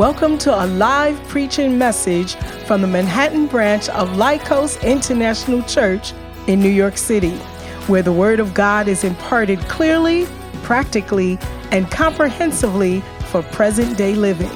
[0.00, 6.14] Welcome to a live preaching message from the Manhattan branch of Laikos International Church
[6.46, 7.36] in New York City,
[7.86, 10.26] where the Word of God is imparted clearly,
[10.62, 11.38] practically,
[11.70, 14.50] and comprehensively for present day living.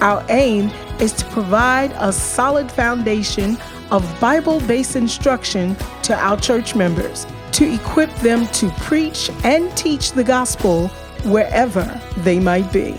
[0.00, 0.70] Our aim
[1.00, 3.58] is to provide a solid foundation
[3.90, 5.74] of Bible based instruction
[6.04, 10.86] to our church members to equip them to preach and teach the gospel
[11.24, 12.96] wherever they might be.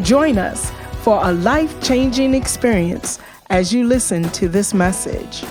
[0.00, 3.18] Join us for a life changing experience
[3.50, 5.44] as you listen to this message.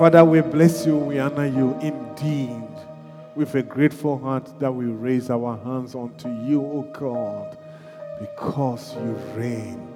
[0.00, 2.66] Father, we bless you, we honor you indeed.
[3.34, 7.58] With a grateful heart that we raise our hands unto you, O God,
[8.18, 9.92] because you reign.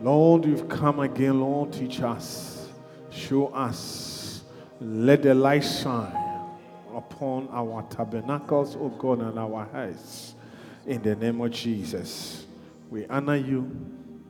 [0.00, 2.68] Lord, you've come again, Lord, teach us,
[3.10, 4.44] show us,
[4.80, 6.46] let the light shine
[6.94, 10.36] upon our tabernacles, O God, and our hearts.
[10.86, 12.46] In the name of Jesus,
[12.88, 13.62] we honor you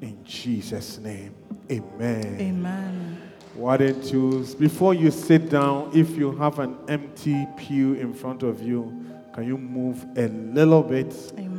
[0.01, 1.35] in Jesus' name.
[1.71, 2.39] Amen.
[2.41, 3.34] Amen.
[3.55, 8.43] Why don't you, before you sit down, if you have an empty pew in front
[8.43, 11.15] of you, can you move a little bit?
[11.39, 11.54] Amen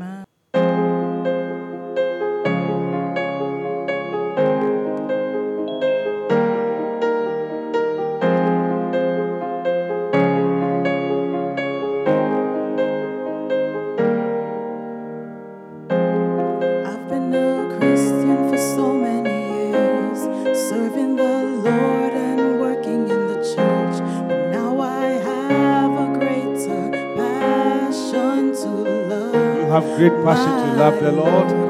[30.25, 31.64] compassion to love the Lord.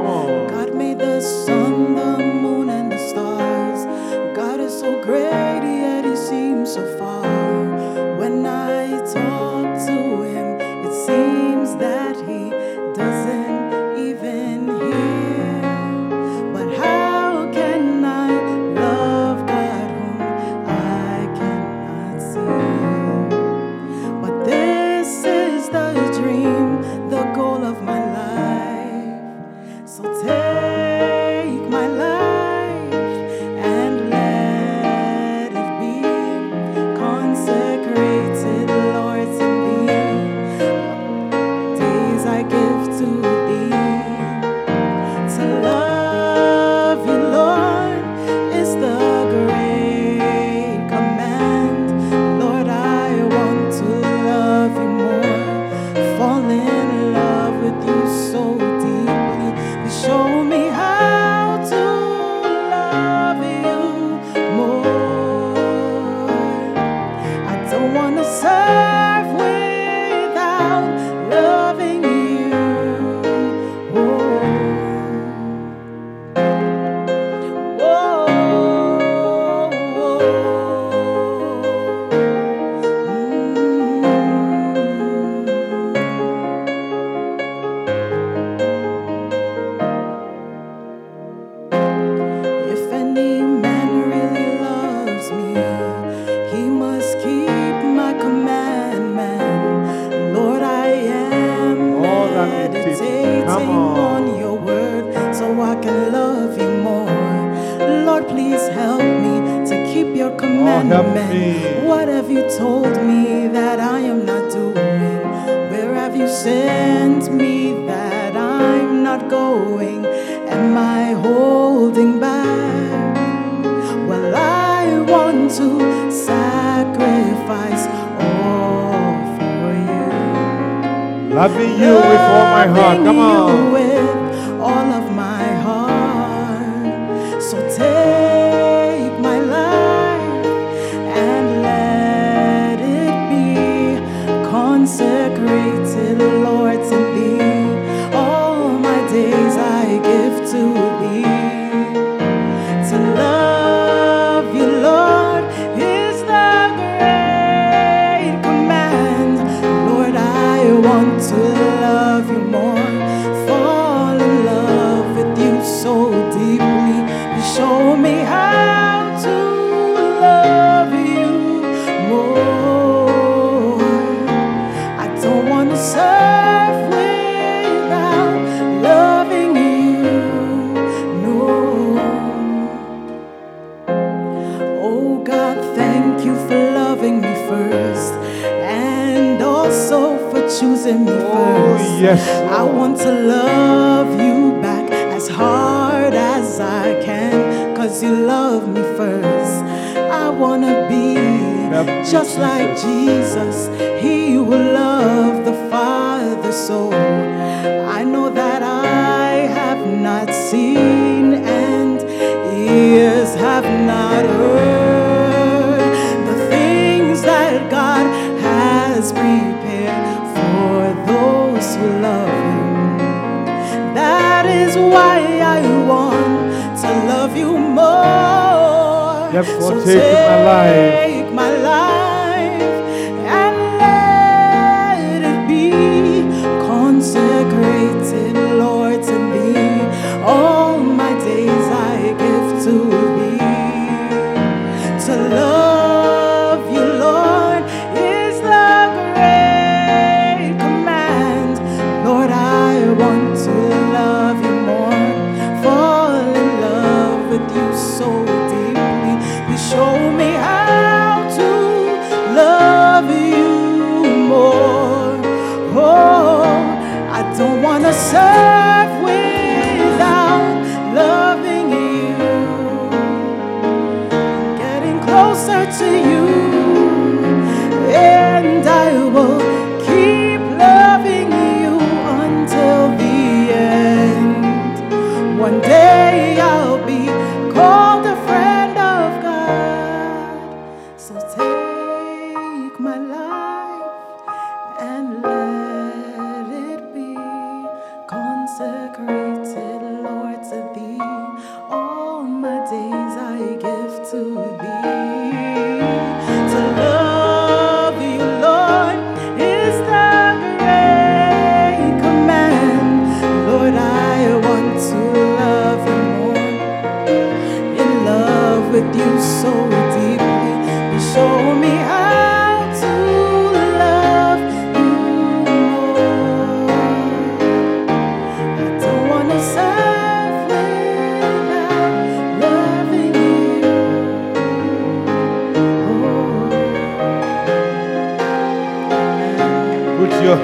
[229.84, 231.05] take my life.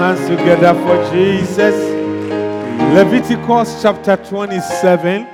[0.02, 1.76] hands together for Jesus.
[2.96, 5.28] Leviticus chapter 27.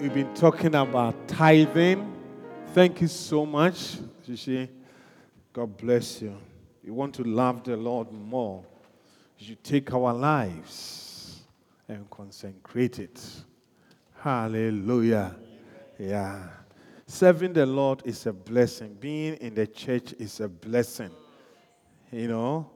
[0.00, 2.12] We've been talking about tithing.
[2.72, 4.68] Thank you so much, Shishi.
[5.52, 6.36] God bless you.
[6.82, 8.64] You want to love the Lord more.
[9.38, 11.42] You take our lives
[11.86, 13.24] and consecrate it.
[14.18, 15.36] Hallelujah.
[16.00, 16.48] Yeah.
[17.06, 18.96] Serving the Lord is a blessing.
[18.98, 21.12] Being in the church is a blessing
[22.14, 22.70] you know?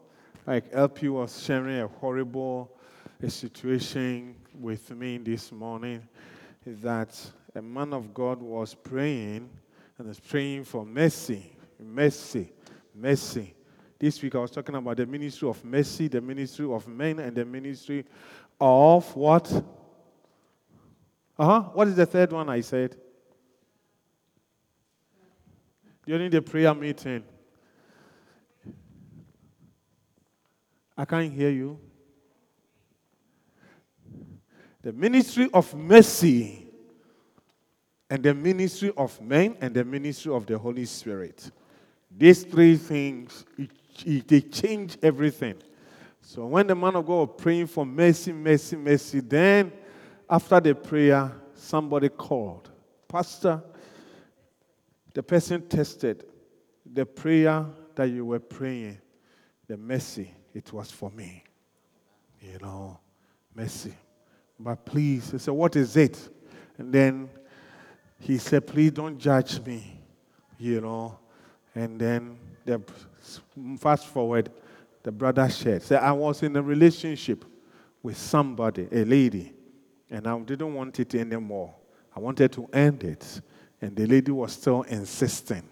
[0.47, 2.75] Like LP was sharing a horrible
[3.23, 6.07] a situation with me this morning
[6.65, 7.19] that
[7.55, 9.51] a man of God was praying
[9.99, 12.53] and is praying for mercy, mercy,
[12.95, 13.55] mercy.
[13.99, 17.35] This week I was talking about the ministry of mercy, the ministry of men, and
[17.35, 18.05] the ministry
[18.61, 19.51] of what?
[21.37, 21.61] Uh huh.
[21.73, 22.97] What is the third one I said?
[26.07, 27.25] During the prayer meeting.
[30.99, 31.79] I can't hear you.
[34.83, 36.67] The ministry of mercy
[38.11, 41.53] and the ministry of men and the ministry of the Holy Spirit.
[42.11, 43.71] These three things, it,
[44.05, 45.55] it, they change everything.
[46.21, 49.73] So when the man of God praying for mercy, mercy, mercy, then
[50.29, 52.71] after the prayer, somebody called.
[53.07, 53.63] Pastor,
[55.15, 56.25] the person tested
[56.85, 58.99] the prayer that you were praying,
[59.69, 61.45] the mercy it was for me.
[62.41, 62.99] You know,
[63.55, 63.95] mercy.
[64.59, 66.29] But please, he said, What is it?
[66.77, 67.31] And then
[68.19, 70.01] he said, Please don't judge me.
[70.59, 71.19] You know.
[71.75, 72.83] And then the
[73.79, 74.51] fast forward,
[75.05, 75.83] the brother shared.
[75.83, 77.45] Said, I was in a relationship
[78.03, 79.53] with somebody, a lady,
[80.11, 81.73] and I didn't want it anymore.
[82.17, 83.41] I wanted to end it.
[83.81, 85.63] And the lady was still insisting.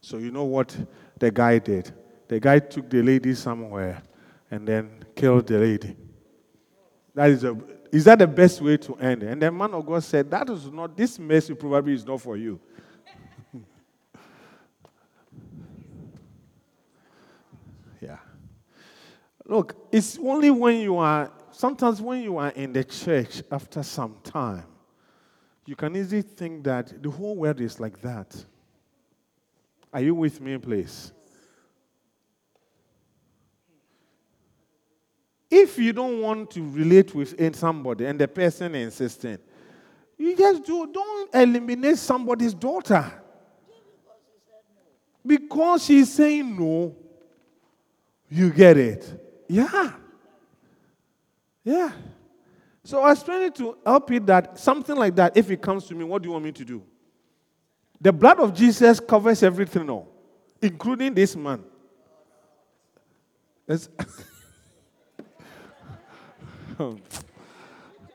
[0.00, 0.74] So you know what
[1.18, 1.92] the guy did?
[2.26, 4.02] The guy took the lady somewhere
[4.54, 5.96] and then killed the lady.
[7.14, 7.56] That is a
[7.90, 9.28] is that the best way to end it?
[9.28, 12.36] And the man of God said, That is not this mercy probably is not for
[12.36, 12.60] you.
[18.00, 18.18] yeah.
[19.44, 24.16] Look, it's only when you are sometimes when you are in the church after some
[24.22, 24.64] time
[25.66, 28.36] you can easily think that the whole world is like that.
[29.92, 31.13] Are you with me, please?
[35.56, 39.38] If you don't want to relate with somebody and the person insisting,
[40.18, 43.22] you just do, don't eliminate somebody's daughter.
[45.24, 46.96] Because she's saying no,
[48.28, 49.44] you get it.
[49.46, 49.92] Yeah.
[51.62, 51.92] Yeah.
[52.82, 55.94] So I was trying to help you that something like that, if it comes to
[55.94, 56.82] me, what do you want me to do?
[58.00, 60.08] The blood of Jesus covers everything now,
[60.60, 61.62] including this man.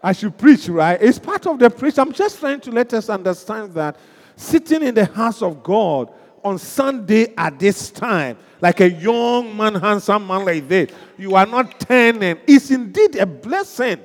[0.02, 1.02] I should preach, right?
[1.02, 1.98] It's part of the preach.
[1.98, 3.98] I'm just trying to let us understand that
[4.36, 6.12] sitting in the house of God
[6.44, 11.46] on Sunday at this time, like a young man, handsome man like this, you are
[11.46, 12.38] not turning.
[12.48, 14.00] It's indeed a blessing.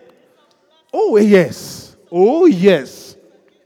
[0.93, 1.97] Oh, yes.
[2.11, 3.17] Oh, yes.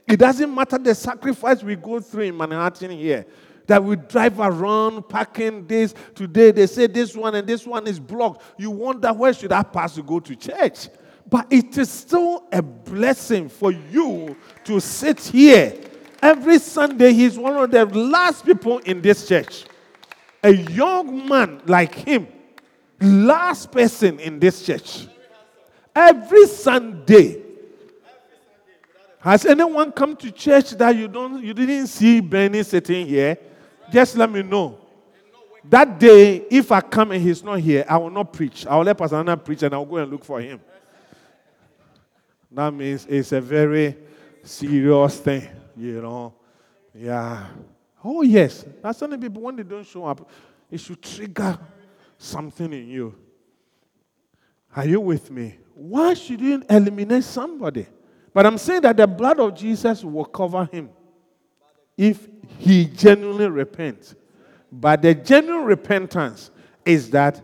[0.07, 3.25] It doesn't matter the sacrifice we go through in Manhattan here.
[3.69, 5.93] That we drive around parking this.
[6.15, 8.41] Today they say this one and this one is blocked.
[8.57, 10.87] You wonder where should I pass to go to church?
[11.29, 15.75] But it is still a blessing for you to sit here.
[16.19, 19.65] Every Sunday, he's one of the last people in this church.
[20.43, 22.27] A young man like him,
[22.99, 25.05] last person in this church.
[25.95, 27.43] Every Sunday.
[29.19, 33.37] Has anyone come to church that you don't you didn't see Benny sitting here?
[33.91, 34.77] Just let me know.
[35.63, 38.65] That day, if I come and he's not here, I will not preach.
[38.65, 40.61] I will let Pastor Anna preach and I'll go and look for him.
[42.51, 43.95] That means it's a very
[44.43, 45.47] serious thing,
[45.77, 46.33] you know.
[46.95, 47.47] Yeah.
[48.03, 48.65] Oh, yes.
[48.81, 50.29] That's only people, when they don't show up,
[50.71, 51.59] it should trigger
[52.17, 53.15] something in you.
[54.75, 55.57] Are you with me?
[55.75, 57.85] Why should you eliminate somebody?
[58.33, 60.89] But I'm saying that the blood of Jesus will cover him
[61.99, 64.15] if he genuinely repents.
[64.71, 66.49] But the genuine repentance
[66.85, 67.41] is that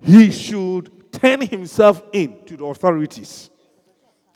[0.00, 3.50] he should turn himself in to the authorities.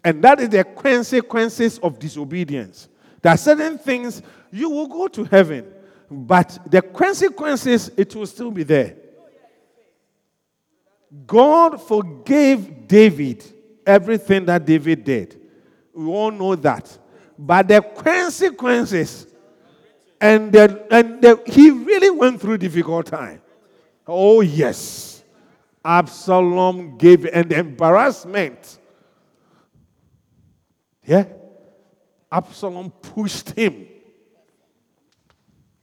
[0.04, 2.88] And that is the consequences of disobedience.
[3.22, 4.20] There are certain things
[4.52, 5.64] you will go to heaven,
[6.10, 8.96] but the consequences, it will still be there.
[11.26, 13.42] God forgave David
[13.86, 15.40] everything that David did.
[15.94, 16.98] We all know that.
[17.38, 19.28] But the consequences,
[20.20, 23.40] and, the, and the, he really went through difficult time.
[24.06, 25.22] Oh, yes.
[25.84, 28.78] Absalom gave the embarrassment.
[31.04, 31.26] Yeah.
[32.32, 33.86] Absalom pushed him.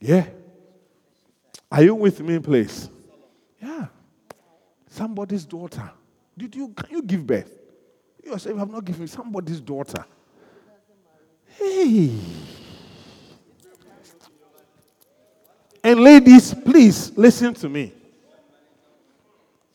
[0.00, 0.26] Yeah.
[1.70, 2.90] Are you with me, please?
[3.60, 3.86] Yeah
[4.92, 5.90] somebody's daughter.
[6.36, 7.58] Did you can you give birth?
[8.22, 10.04] You yourself have not given somebody's daughter.
[11.46, 12.12] Hey.
[15.84, 17.92] And ladies, please listen to me.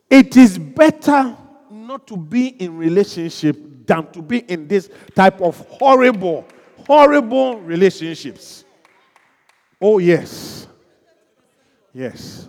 [0.10, 1.36] It is better
[1.70, 6.46] not to be in relationship than to be in this type of horrible,
[6.86, 8.64] horrible relationships.
[9.82, 10.68] Oh, yes.
[11.94, 12.48] Yes.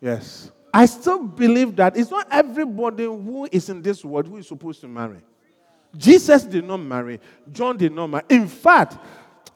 [0.00, 0.50] Yes.
[0.72, 4.80] I still believe that it's not everybody who is in this world who is supposed
[4.82, 5.18] to marry.
[5.96, 7.20] Jesus did not marry,
[7.52, 8.24] John did not marry.
[8.28, 8.98] In fact,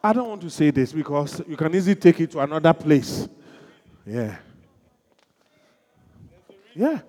[0.02, 3.28] I don't want to say this because you can easily take it to another place.
[4.06, 4.36] Yeah.
[6.74, 7.00] Yeah.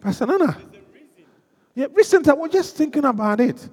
[0.00, 0.56] Pastor Nana.
[1.74, 3.68] Yeah, recently I was just thinking about it.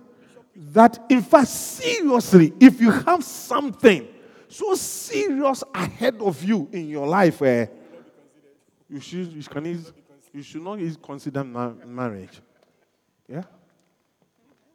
[0.55, 4.07] that, in fact, seriously, if you have something
[4.47, 7.65] so serious ahead of you in your life, eh,
[8.89, 9.83] you should, you, can,
[10.33, 12.41] you should not consider marriage.
[13.27, 13.43] Yeah?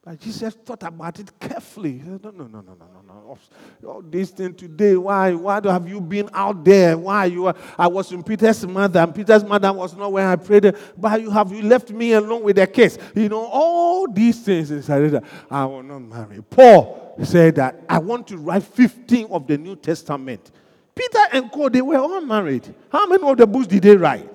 [0.03, 2.01] But Jesus thought about it carefully.
[2.03, 3.39] no, no, no, no, no, no, no.
[3.87, 5.35] All this thing today, why?
[5.35, 6.97] Why have you been out there?
[6.97, 7.47] Why you?
[7.47, 10.75] Are, I was in Peter's mother, and Peter's mother was not where I prayed.
[10.97, 12.97] But you have you left me alone with the case?
[13.15, 14.69] You know all these things.
[14.87, 16.41] Said, I will not marry.
[16.43, 20.51] Paul said that I want to write 15 of the New Testament.
[20.95, 21.69] Peter and Co.
[21.69, 22.75] They were all married.
[22.91, 24.29] How many of the books did they write?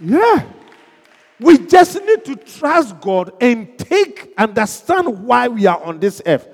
[0.00, 0.44] Yeah.
[1.40, 6.48] We just need to trust God and take, understand why we are on this earth.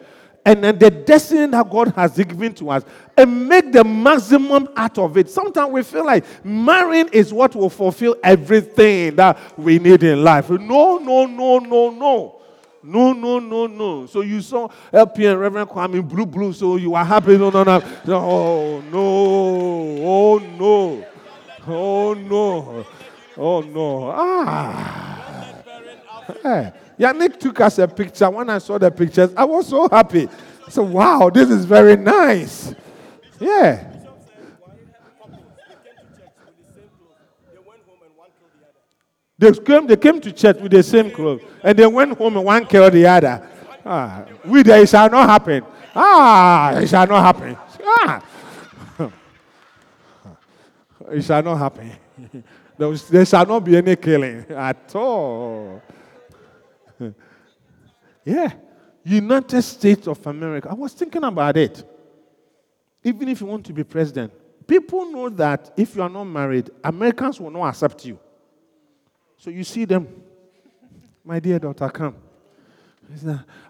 [0.47, 2.85] And then the destiny that God has given to us
[3.17, 5.31] and make the maximum out of it.
[5.31, 10.51] Sometimes we feel like marrying is what will fulfill everything that we need in life.
[10.51, 12.41] No, no, no, no, no.
[12.83, 14.05] No, no, no, no.
[14.05, 17.39] So you saw LP and Reverend Kwame blue, blue, so you are happy.
[17.39, 17.83] No, no, no.
[18.09, 20.07] Oh, no.
[20.07, 21.07] Oh, no.
[21.67, 22.85] Oh, no.
[23.37, 24.13] Oh no.
[24.15, 25.63] Ah.
[26.43, 26.73] Hey.
[26.99, 28.31] Yannick took us a picture.
[28.31, 30.29] When I saw the pictures, I was so happy.
[30.69, 32.75] So wow, this is very nice.
[33.41, 33.91] Yeah.
[39.37, 42.47] They came, they came to church with the same clothes, and they went home and
[42.47, 43.51] one killed the other.
[43.85, 45.65] Ah, we there, it shall not happen.
[45.95, 47.57] Ah, it shall not happen.
[47.85, 48.23] Ah.
[51.11, 51.93] it shall not happen.
[52.77, 55.81] There, shall not be any killing at all.
[58.25, 58.53] yeah.
[59.05, 60.69] United States of America.
[60.71, 61.85] I was thinking about it.
[63.03, 64.33] Even if you want to be president,
[64.67, 68.19] people know that if you are not married, Americans will not accept you.
[69.37, 70.09] So you see them,
[71.23, 72.17] my dear daughter, come.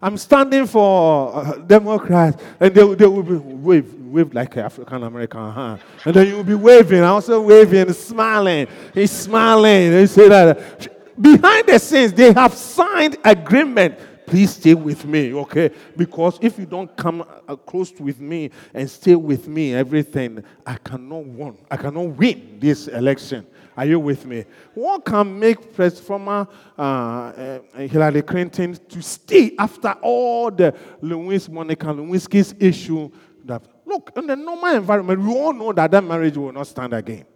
[0.00, 5.50] I'm standing for uh, Democrats, and they, they will be wave, wave like African American,
[5.50, 5.76] huh?
[6.04, 8.66] And then you will be waving, also waving, smiling.
[8.92, 9.90] He's smiling.
[9.90, 13.98] They say that behind the scenes they have signed agreement.
[14.26, 15.70] Please stay with me, okay?
[15.94, 20.76] Because if you don't come uh, close with me and stay with me, everything I
[20.76, 21.58] cannot win.
[21.70, 23.46] I cannot win this election.
[23.76, 24.44] Are you with me?
[24.74, 26.46] What can make former
[26.78, 33.10] uh, uh, Hillary Clinton to stay after all the Louis Monica Lewinsky's issue?
[33.44, 36.94] That look in the normal environment, we all know that that marriage will not stand
[36.94, 37.26] again.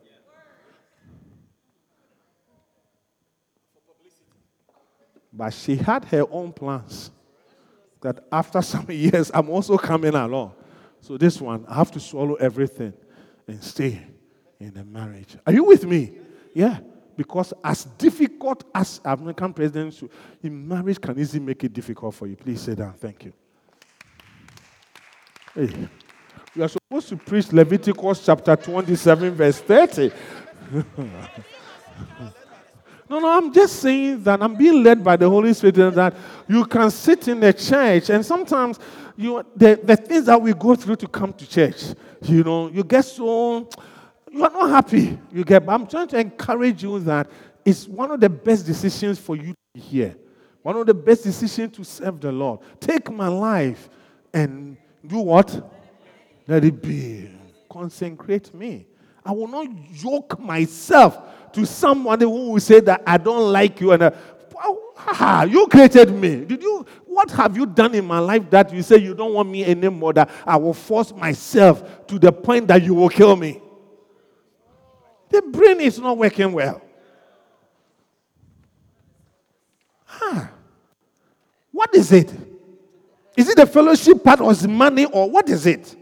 [5.33, 7.11] But she had her own plans.
[8.01, 10.55] That after some years, I'm also coming along.
[11.01, 12.92] So this one, I have to swallow everything
[13.46, 14.01] and stay
[14.59, 15.37] in the marriage.
[15.46, 16.12] Are you with me?
[16.59, 16.81] Yeah.
[17.16, 20.03] Because as difficult as American presidents,
[20.42, 22.35] in marriage can easily make it difficult for you.
[22.35, 22.94] Please sit down.
[22.94, 23.33] Thank you.
[25.55, 25.88] Hey.
[26.57, 30.11] We are supposed to preach Leviticus chapter 27, verse 30.
[33.09, 36.16] no, no, I'm just saying that I'm being led by the Holy Spirit that
[36.49, 38.81] you can sit in the church and sometimes
[39.16, 42.83] you the, the things that we go through to come to church, you know, you
[42.83, 43.68] get so
[44.31, 45.19] you are not happy.
[45.33, 47.31] You get, I'm trying to encourage you that
[47.64, 50.17] it's one of the best decisions for you to be here.
[50.62, 52.61] One of the best decisions to serve the Lord.
[52.81, 53.88] Take my life
[54.33, 55.73] and do what?
[56.47, 57.31] Let it be.
[57.71, 58.87] Consecrate me.
[59.25, 63.93] I will not yoke myself to somebody who will say that I don't like you
[63.93, 66.45] and uh, you created me.
[66.45, 69.49] Did you what have you done in my life that you say you don't want
[69.49, 73.61] me anymore that I will force myself to the point that you will kill me?
[75.38, 76.83] The brain is not working well.
[80.05, 80.48] Huh.
[81.70, 82.33] What is it?
[83.37, 85.94] Is it the fellowship part or is it money or what is it?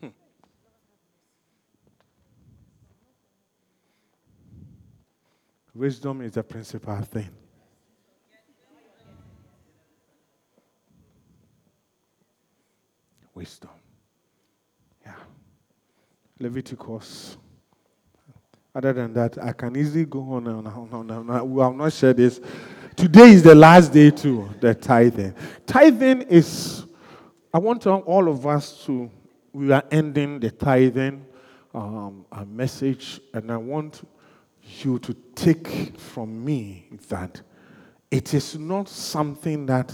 [0.00, 0.08] Hmm.
[5.74, 7.28] Wisdom is the principal thing.
[13.34, 13.70] Wisdom.
[15.04, 15.14] Yeah.
[16.38, 17.36] Leviticus.
[18.74, 21.30] Other than that, I can easily go on and on and on.
[21.30, 22.40] I will not share this.
[22.96, 25.34] Today is the last day to the tithing.
[25.66, 26.84] Tithing is,
[27.52, 29.10] I want all of us to,
[29.52, 31.24] we are ending the tithing
[31.72, 34.08] um, message, and I want
[34.80, 37.40] you to take from me that
[38.10, 39.92] it is not something that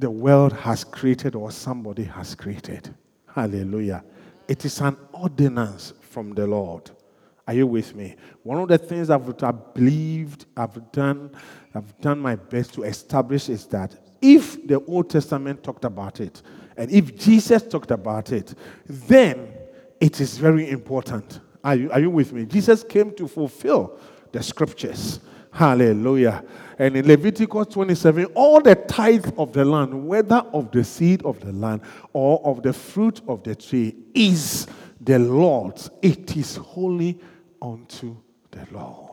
[0.00, 2.92] the world has created or somebody has created.
[3.34, 4.02] Hallelujah.
[4.48, 6.90] It is an ordinance from the Lord.
[7.46, 8.16] Are you with me?
[8.42, 11.30] One of the things I've, I've believed, I've done,
[11.74, 16.42] I've done my best to establish is that if the Old Testament talked about it,
[16.78, 18.54] and if Jesus talked about it,
[18.86, 19.48] then
[20.00, 21.40] it is very important.
[21.62, 22.46] Are you, are you with me?
[22.46, 23.98] Jesus came to fulfill
[24.32, 25.20] the scriptures.
[25.52, 26.42] Hallelujah.
[26.80, 31.38] And in Leviticus 27, all the tithe of the land, whether of the seed of
[31.40, 31.82] the land
[32.14, 34.66] or of the fruit of the tree, is
[34.98, 35.90] the Lord's.
[36.00, 37.20] It is holy
[37.60, 38.16] unto
[38.50, 39.09] the Lord.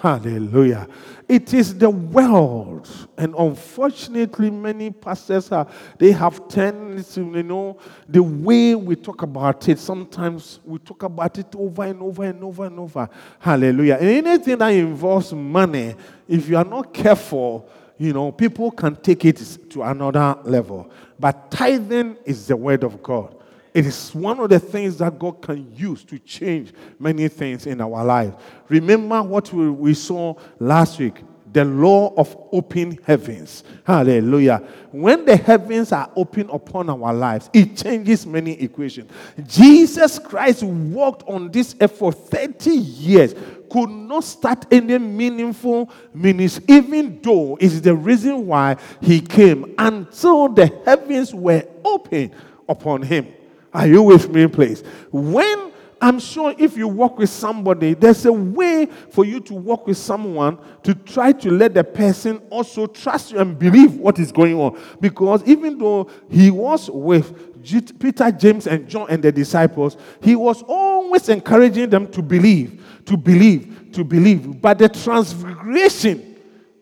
[0.00, 0.88] Hallelujah.
[1.28, 2.88] It is the world.
[3.18, 5.66] And unfortunately, many pastors are,
[5.98, 9.78] they have turned to, you know, the way we talk about it.
[9.78, 13.10] Sometimes we talk about it over and over and over and over.
[13.40, 13.98] Hallelujah.
[14.00, 15.94] And anything that involves money,
[16.26, 19.36] if you are not careful, you know, people can take it
[19.68, 20.90] to another level.
[21.18, 23.36] But tithing is the word of God.
[23.72, 27.80] It is one of the things that God can use to change many things in
[27.80, 28.34] our life.
[28.68, 33.64] Remember what we, we saw last week the law of open heavens.
[33.84, 34.62] Hallelujah.
[34.92, 39.10] When the heavens are open upon our lives, it changes many equations.
[39.46, 43.34] Jesus Christ walked on this earth for 30 years,
[43.68, 50.48] could not start any meaningful ministry, even though it's the reason why he came until
[50.48, 52.32] the heavens were open
[52.68, 53.26] upon him.
[53.72, 54.82] Are you with me, please?
[55.10, 55.70] When
[56.02, 59.98] I'm sure if you work with somebody, there's a way for you to work with
[59.98, 64.54] someone to try to let the person also trust you and believe what is going
[64.54, 64.80] on.
[65.00, 67.62] Because even though he was with
[67.98, 73.18] Peter, James, and John and the disciples, he was always encouraging them to believe, to
[73.18, 74.60] believe, to believe.
[74.62, 76.38] But the transfiguration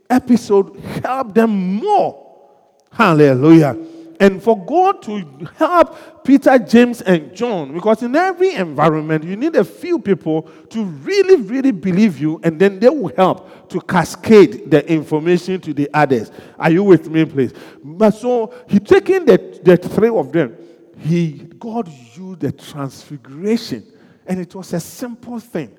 [0.08, 2.24] episode helped them more.
[2.92, 3.87] Hallelujah
[4.20, 9.54] and for God to help Peter, James, and John, because in every environment, you need
[9.56, 14.70] a few people to really, really believe you, and then they will help to cascade
[14.70, 16.30] the information to the others.
[16.58, 17.52] Are you with me, please?
[17.82, 20.56] But so he taking the, the three of them,
[20.98, 23.84] he God used the transfiguration,
[24.26, 25.76] and it was a simple thing.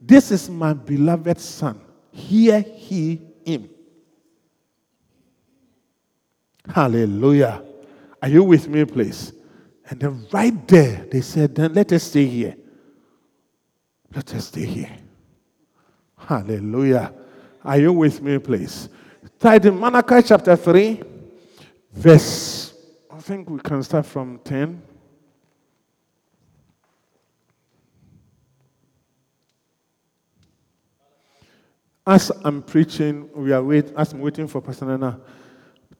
[0.00, 1.80] This is my beloved son.
[2.10, 3.68] Hear he him.
[6.68, 7.62] Hallelujah.
[8.22, 9.32] Are you with me, please?
[9.90, 12.56] And then right there, they said, then let us stay here.
[14.14, 14.96] Let us stay here.
[16.16, 17.12] Hallelujah.
[17.64, 18.88] Are you with me, please?
[19.40, 19.80] Tied in
[20.24, 21.02] chapter 3,
[21.92, 22.74] verse,
[23.10, 24.80] I think we can start from 10.
[32.06, 35.20] As I'm preaching, we are wait, as I'm waiting for Pastor Nana,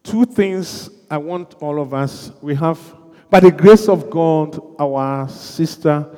[0.03, 2.81] two things I want all of us, we have,
[3.29, 6.09] by the grace of God, our sister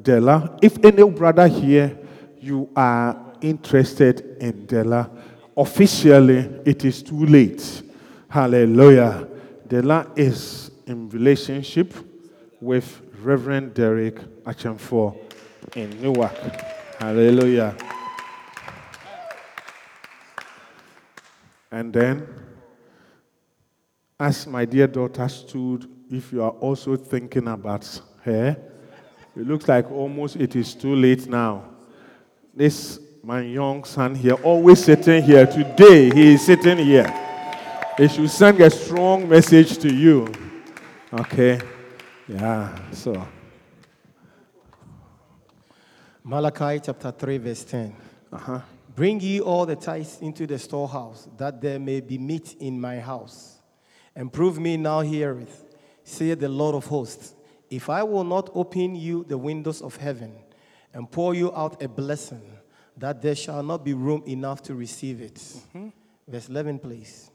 [0.00, 0.56] Della.
[0.62, 1.98] If any brother here,
[2.40, 5.10] you are interested in Della,
[5.54, 7.82] officially it is too late.
[8.30, 9.28] Hallelujah.
[9.66, 11.92] Della is in relationship
[12.58, 15.14] with Reverend Derek Achamfor
[15.76, 16.38] in Newark.
[16.98, 17.76] Hallelujah.
[21.70, 22.47] And then
[24.20, 28.56] as my dear daughter stood, if you are also thinking about her,
[29.36, 31.64] it looks like almost it is too late now.
[32.52, 35.46] This, my young son here, always sitting here.
[35.46, 37.06] Today, he is sitting here.
[37.96, 40.32] He should send a strong message to you.
[41.12, 41.60] Okay?
[42.26, 43.26] Yeah, so.
[46.24, 47.94] Malachi chapter 3, verse 10.
[48.32, 48.60] Uh-huh.
[48.96, 52.98] Bring ye all the tithes into the storehouse, that there may be meat in my
[52.98, 53.57] house.
[54.18, 55.64] And prove me now herewith,
[56.02, 57.36] saith the Lord of hosts,
[57.70, 60.34] if I will not open you the windows of heaven
[60.92, 62.42] and pour you out a blessing,
[62.96, 65.36] that there shall not be room enough to receive it.
[65.36, 65.90] Mm-hmm.
[66.26, 67.30] Verse 11, please.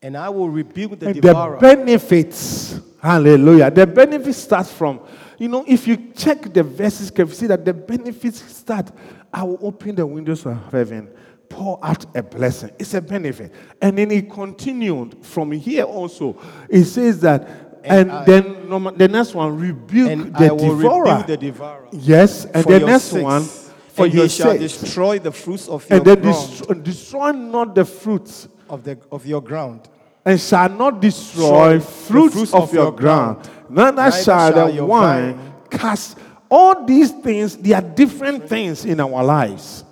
[0.00, 1.56] And I will rebuke the and devourer.
[1.56, 3.72] The benefits, hallelujah.
[3.72, 5.00] The benefits start from,
[5.36, 8.92] you know, if you check the verses, you see that the benefits start.
[9.32, 11.10] I will open the windows of heaven
[11.54, 12.70] pour out a blessing.
[12.78, 13.52] It's a benefit.
[13.80, 16.36] And then he continued from here also.
[16.68, 17.48] It says that,
[17.84, 21.04] and, and I, then the next one, rebuke the devourer.
[21.04, 21.88] Rebuke the devourer.
[21.92, 23.22] Yes, and the next sakes.
[23.22, 26.48] one, for and your shall destroy the fruits of your and then ground.
[26.48, 29.88] Destroy, destroy not the fruits of, the, of your ground.
[30.24, 33.42] And shall not destroy fruits, fruits, of, of your, your ground.
[33.42, 33.70] ground.
[33.70, 36.18] Neither, Neither shall, shall the wine cast.
[36.50, 39.83] All these things, they are different things in our lives.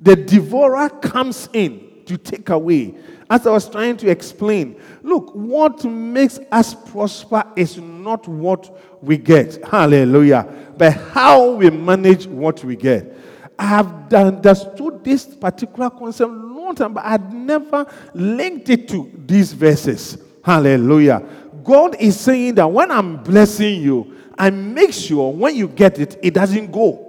[0.00, 2.94] The devourer comes in to take away
[3.28, 9.16] As I was trying to explain, look, what makes us prosper is not what we
[9.16, 9.64] get.
[9.64, 10.46] Hallelujah.
[10.76, 13.16] But how we manage what we get.
[13.58, 19.52] I have understood this particular concept long time, but I'd never linked it to these
[19.52, 20.18] verses.
[20.44, 21.24] Hallelujah.
[21.64, 26.18] God is saying that when I'm blessing you, I make sure when you get it,
[26.22, 27.05] it doesn't go.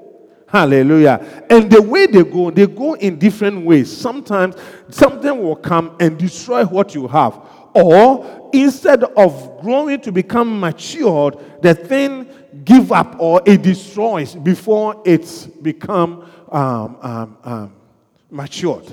[0.48, 1.46] Hallelujah.
[1.50, 3.96] And the way they go, they go in different ways.
[3.96, 4.56] Sometimes
[4.90, 7.40] something will come and destroy what you have.
[7.74, 12.28] Or instead of growing to become matured, the thing
[12.64, 17.74] give up or it destroys before it's become um, um, um,
[18.32, 18.86] matured.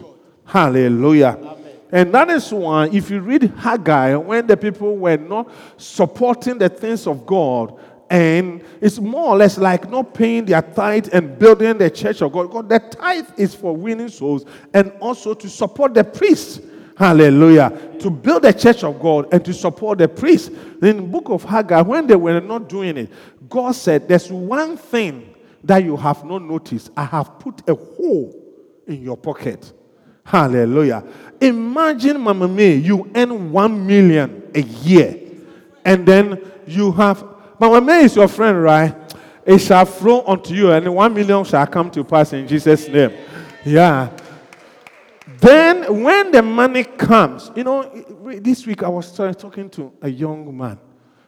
[0.45, 1.39] Hallelujah.
[1.41, 1.65] Amen.
[1.93, 6.69] And that is why, if you read Haggai, when the people were not supporting the
[6.69, 7.79] things of God,
[8.11, 12.33] and it's more or less like not paying their tithe and building the church of
[12.33, 12.51] God.
[12.51, 16.61] God, the tithe is for winning souls and also to support the priests.
[16.97, 17.97] Hallelujah.
[18.01, 20.49] To build the church of God and to support the priests.
[20.81, 23.11] In the book of Haggai, when they were not doing it,
[23.49, 26.91] God said, There's one thing that you have not noticed.
[26.97, 28.41] I have put a hole
[28.87, 29.73] in your pocket.
[30.25, 31.05] Hallelujah.
[31.41, 35.19] Imagine, Mama May, you earn one million a year,
[35.85, 38.95] and then you have Mama May is your friend, right?
[39.45, 43.13] It shall flow unto you, and one million shall come to pass in Jesus' name.
[43.65, 44.11] Yeah.
[45.39, 47.91] Then, when the money comes, you know,
[48.41, 50.79] this week I was talking to a young man.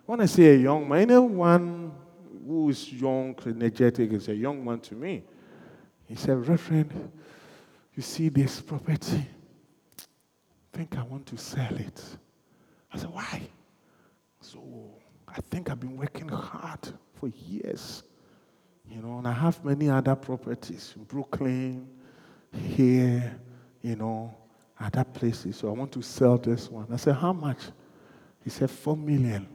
[0.06, 1.92] When I say a young man, anyone
[2.46, 5.22] who is young, energetic, is a young man to me.
[6.06, 7.12] He said, Reverend,
[7.94, 9.26] you see this property?
[9.98, 12.02] I think I want to sell it.
[12.92, 13.42] I said, Why?
[14.40, 14.95] So
[15.36, 16.80] I think I've been working hard
[17.14, 18.02] for years.
[18.90, 21.86] You know, and I have many other properties in Brooklyn,
[22.52, 23.38] here,
[23.82, 24.34] you know,
[24.80, 25.56] other places.
[25.56, 26.86] So I want to sell this one.
[26.90, 27.58] I said, How much?
[28.42, 29.46] He said, Four million.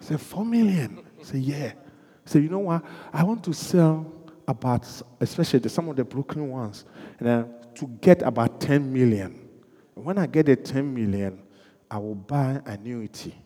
[0.00, 1.04] I said, Four million?
[1.18, 1.68] He said, Yeah.
[1.70, 2.84] He said, You know what?
[3.12, 4.12] I want to sell
[4.46, 4.86] about,
[5.18, 6.84] especially some of the Brooklyn ones,
[7.18, 9.48] and to get about 10 million.
[9.94, 11.42] When I get the 10 million,
[11.90, 13.41] I will buy annuity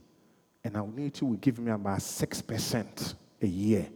[0.67, 3.87] and annuity will give me about 6% a year.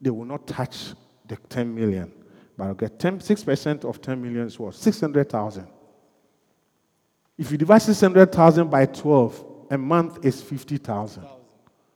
[0.00, 0.94] They will not touch
[1.26, 2.12] the 10 million,
[2.56, 4.74] but I'll get 10, 6% of 10 million is what?
[4.74, 5.66] 600,000.
[7.38, 11.24] If you divide 600,000 by 12, a month is 50,000.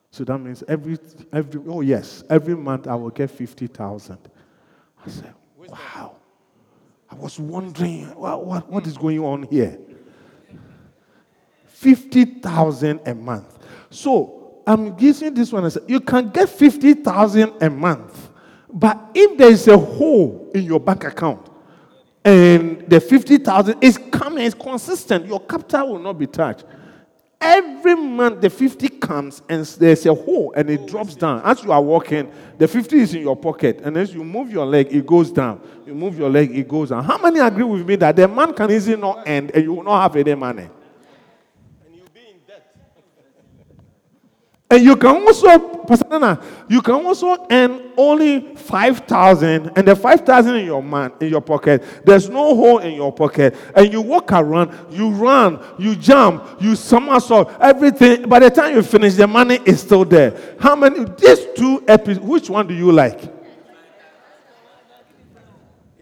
[0.09, 0.97] So that means every,
[1.31, 4.17] every, oh yes, every month I will get 50,000.
[5.05, 6.15] I said, wow.
[7.09, 9.77] I was wondering, what, what, what is going on here?
[11.67, 13.56] 50,000 a month.
[13.89, 15.71] So I'm giving this one.
[15.87, 18.29] You can get 50,000 a month,
[18.71, 21.49] but if there is a hole in your bank account
[22.23, 26.65] and the 50,000 is coming, it's consistent, your capital will not be touched.
[27.39, 31.41] Every month the 50 comes and there's a hole and it drops down.
[31.45, 33.79] As you are walking, the 50 is in your pocket.
[33.83, 35.61] And as you move your leg, it goes down.
[35.85, 37.03] You move your leg, it goes down.
[37.03, 39.83] How many agree with me that the man can easily not end and you will
[39.83, 40.67] not have any money?
[44.69, 50.65] And you can also, Pastor you can also earn only 5,000 and the 5,000 in
[50.65, 51.81] your man, in your pocket.
[52.05, 53.55] There's no hole in your pocket.
[53.73, 58.27] And you walk around, you run, you jump, you somersault, everything.
[58.27, 60.57] By the time you finish, the money is still there.
[60.59, 63.23] How many, these two episodes, which one do you like?
[63.23, 63.31] It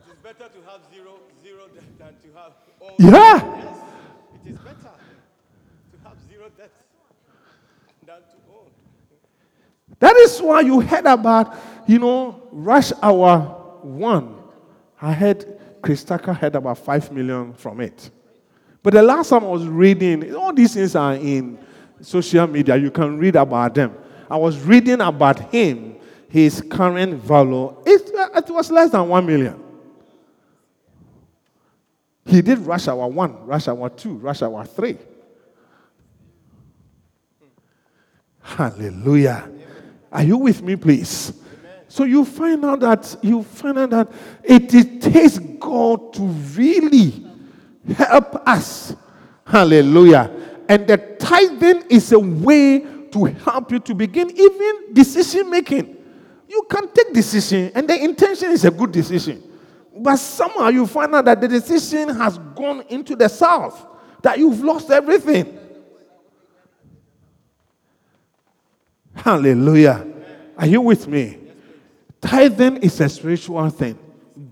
[0.07, 1.65] is better to have zero, zero
[1.99, 2.95] than to have all.
[2.97, 3.64] Yeah.
[10.05, 13.39] That is why you heard about, you know, rush hour
[13.81, 14.35] one.
[15.01, 18.11] I heard Chris Tucker had about five million from it.
[18.83, 21.57] But the last time I was reading, all these things are in
[22.01, 22.75] social media.
[22.75, 23.95] You can read about them.
[24.29, 25.95] I was reading about him,
[26.29, 27.75] his current value.
[27.83, 29.59] It, it was less than one million.
[32.27, 34.99] He did rush hour one, rush hour two, rush hour three.
[38.43, 39.49] Hallelujah.
[40.15, 41.33] Are you with me, please?
[41.59, 41.73] Amen.
[41.89, 44.11] So you find out that you find out that
[44.45, 46.21] it, it takes God to
[46.55, 47.25] really
[47.93, 48.95] help us.
[49.45, 50.31] Hallelujah.
[50.69, 52.79] And the tithing is a way
[53.11, 55.97] to help you to begin even decision making.
[56.47, 59.43] You can take decision, and the intention is a good decision.
[59.97, 63.85] But somehow you find out that the decision has gone into the south,
[64.21, 65.59] that you've lost everything.
[69.25, 70.05] Hallelujah.
[70.55, 71.39] Are you with me?
[72.21, 73.97] Tithing is a spiritual thing.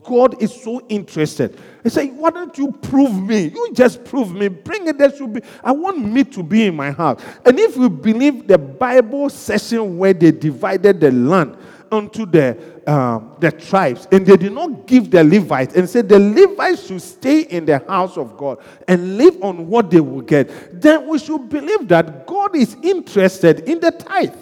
[0.04, 1.60] God is so interested.
[1.84, 3.50] He said, Why don't you prove me?
[3.50, 4.48] You just prove me.
[4.48, 4.98] Bring it.
[4.98, 5.42] There should be.
[5.64, 7.22] I want me to be in my house.
[7.46, 11.56] And if you believe the Bible session where they divided the land
[11.92, 12.58] unto the
[12.92, 17.04] um, the tribes, and they did not give the Levites and said the Levites should
[17.04, 18.58] stay in the house of God
[18.88, 23.70] and live on what they will get, then we should believe that God is interested
[23.70, 24.34] in the tithe.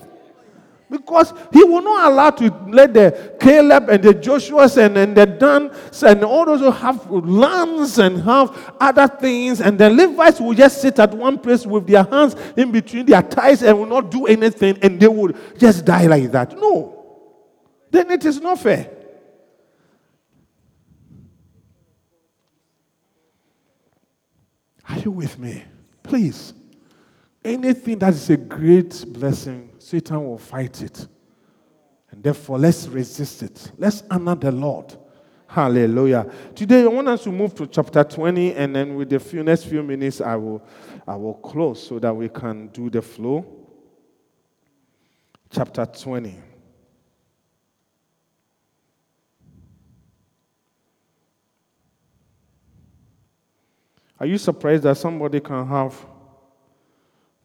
[0.91, 5.25] Because he will not allow to let the Caleb and the Joshuas and, and the
[5.25, 5.71] Dan
[6.03, 10.81] and all those who have lands and have other things, and the Levites will just
[10.81, 14.27] sit at one place with their hands in between their thighs and will not do
[14.27, 16.57] anything, and they would just die like that.
[16.57, 17.23] No.
[17.89, 18.89] Then it is not fair.
[24.89, 25.63] Are you with me?
[26.03, 26.53] Please.
[27.45, 31.07] Anything that is a great blessing, Satan will fight it.
[32.11, 33.71] And therefore, let's resist it.
[33.77, 34.95] Let's honor the Lord.
[35.47, 36.31] Hallelujah.
[36.55, 39.63] Today, I want us to move to chapter 20, and then with the few next
[39.63, 40.63] few minutes, I will,
[41.07, 43.45] I will close so that we can do the flow.
[45.49, 46.35] Chapter 20.
[54.19, 56.05] Are you surprised that somebody can have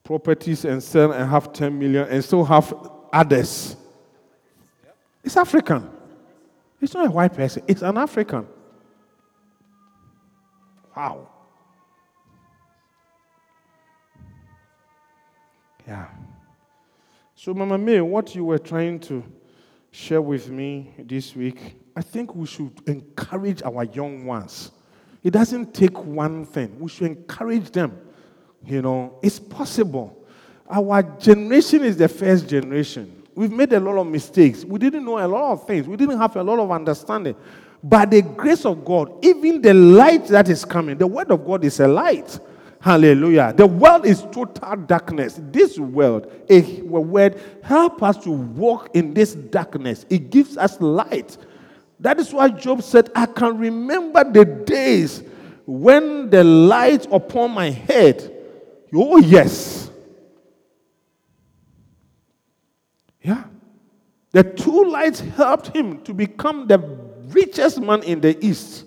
[0.06, 2.72] properties and sell and have 10 million and still have
[3.12, 3.76] others?
[5.22, 5.90] It's African.
[6.80, 8.46] It's not a white person, it's an African.
[10.96, 11.28] Wow.
[15.86, 16.06] Yeah.
[17.34, 19.22] So, Mama May, what you were trying to
[19.90, 24.70] share with me this week, I think we should encourage our young ones.
[25.22, 27.98] It doesn't take one thing, we should encourage them.
[28.66, 30.26] You know, it's possible.
[30.68, 33.22] Our generation is the first generation.
[33.34, 34.64] We've made a lot of mistakes.
[34.64, 35.86] We didn't know a lot of things.
[35.86, 37.36] We didn't have a lot of understanding.
[37.82, 41.64] By the grace of God, even the light that is coming, the word of God
[41.64, 42.40] is a light.
[42.80, 43.52] Hallelujah.
[43.56, 45.38] The world is total darkness.
[45.40, 50.06] This world, a word, help us to walk in this darkness.
[50.10, 51.36] It gives us light.
[52.00, 55.22] That is why Job said, I can remember the days
[55.66, 58.32] when the light upon my head.
[58.94, 59.90] Oh, yes.
[63.22, 63.44] Yeah.
[64.30, 66.78] The two lights helped him to become the
[67.28, 68.84] richest man in the East.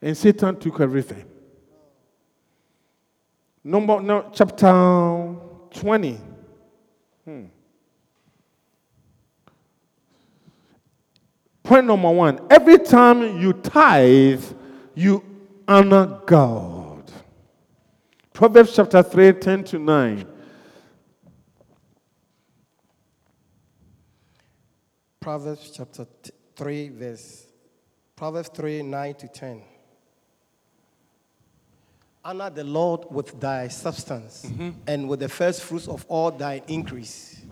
[0.00, 1.24] And Satan took everything.
[3.64, 5.36] Number no, chapter
[5.70, 6.20] 20.
[7.24, 7.44] Hmm.
[11.62, 14.44] Point number one every time you tithe,
[14.94, 15.24] you
[15.68, 16.81] honor God.
[18.42, 20.26] Proverbs chapter 3, 10 to 9.
[25.20, 27.46] Proverbs chapter t- 3, verse
[28.16, 29.62] Proverbs 3, 9 to 10.
[32.24, 34.70] Honor the Lord with thy substance mm-hmm.
[34.88, 37.42] and with the first fruits of all thy increase.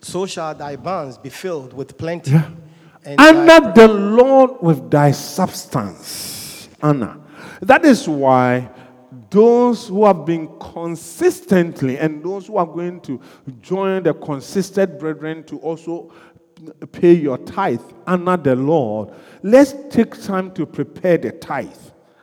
[0.00, 2.32] So shall thy barns be filled with plenty.
[3.04, 6.68] And thy- Honor the Lord with thy substance.
[6.82, 7.16] Honor.
[7.60, 8.68] That is why
[9.32, 13.20] those who have been consistently and those who are going to
[13.62, 16.12] join the consistent brethren to also
[16.92, 19.12] pay your tithe, honor the Lord.
[19.42, 21.74] Let's take time to prepare the tithe.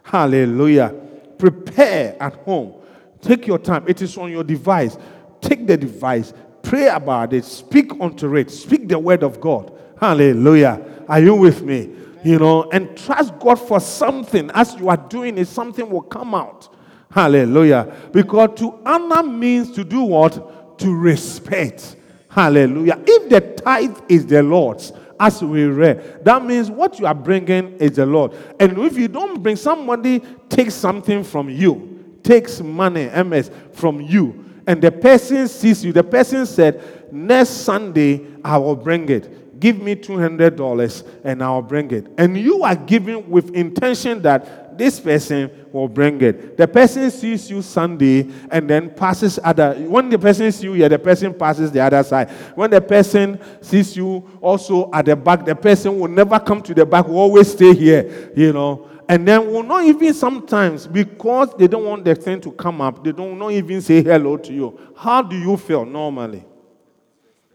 [0.04, 0.96] Hallelujah.
[1.40, 2.76] Prepare at home.
[3.22, 3.86] Take your time.
[3.88, 4.96] It is on your device.
[5.42, 6.32] Take the device.
[6.62, 7.44] Pray about it.
[7.44, 8.52] Speak unto it.
[8.52, 9.74] Speak the word of God.
[10.00, 11.04] Hallelujah.
[11.08, 11.96] Are you with me?
[12.24, 14.52] You know, and trust God for something.
[14.54, 16.69] As you are doing it, something will come out.
[17.12, 17.96] Hallelujah.
[18.12, 20.78] Because to honor means to do what?
[20.80, 21.96] To respect.
[22.30, 23.02] Hallelujah.
[23.06, 27.74] If the tithe is the Lord's, as we read, that means what you are bringing
[27.78, 28.34] is the Lord.
[28.60, 34.46] And if you don't bring, somebody takes something from you, takes money, MS, from you,
[34.70, 39.60] and the person sees you, the person said, Next Sunday, I will bring it.
[39.60, 42.06] Give me $200 and I'll bring it.
[42.20, 46.58] And you are giving with intention that this person will bring it.
[46.58, 49.74] The person sees you Sunday and then passes other.
[49.76, 52.30] When the person sees you here, the person passes the other side.
[52.56, 56.74] When the person sees you also at the back, the person will never come to
[56.74, 58.90] the back, will always stay here, you know.
[59.08, 63.04] And then will not even sometimes, because they don't want the thing to come up,
[63.04, 64.80] they don't not even say hello to you.
[64.96, 66.46] How do you feel normally?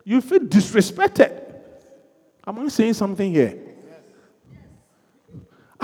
[0.04, 1.42] You feel disrespected.
[2.46, 3.63] Am I saying something here?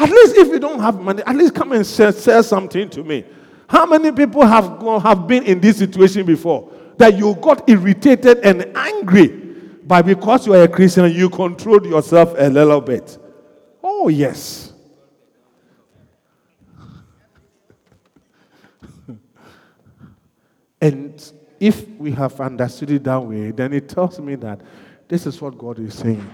[0.01, 3.25] At least if you don't have money, at least come and sell something to me.
[3.69, 6.73] How many people have, have been in this situation before?
[6.97, 9.51] That you got irritated and angry
[9.91, 13.19] But because you are a Christian, you controlled yourself a little bit.
[13.83, 14.73] Oh, yes.
[20.81, 24.61] and if we have understood it that way, then it tells me that
[25.09, 26.25] this is what God is saying.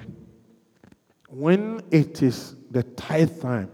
[1.30, 3.70] When it is the tithe time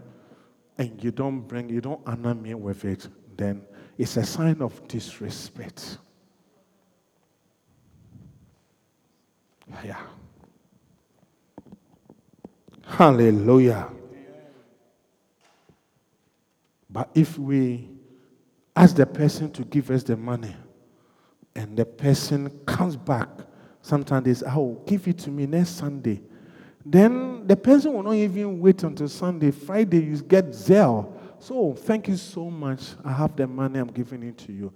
[0.77, 3.63] and you don't bring, you don't honor me with it, then
[3.97, 5.97] it's a sign of disrespect.
[9.83, 9.99] Yeah.
[12.85, 13.89] Hallelujah.
[16.89, 17.89] But if we
[18.75, 20.55] ask the person to give us the money
[21.55, 23.29] and the person comes back,
[23.81, 26.21] sometimes they say, Oh, give it to me next Sunday.
[26.85, 29.51] Then the person will not even wait until Sunday.
[29.51, 31.11] Friday, you get Zelle.
[31.39, 32.81] So, thank you so much.
[33.03, 34.73] I have the money, I'm giving it to you.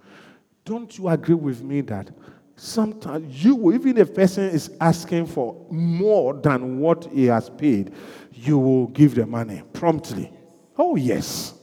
[0.66, 2.10] Don't you agree with me that
[2.58, 7.94] sometimes you, even if a person is asking for more than what he has paid,
[8.34, 10.32] you will give the money promptly?
[10.78, 11.54] Oh, yes.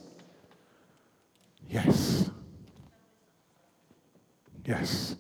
[1.69, 2.31] Yes.
[4.65, 5.17] Yes.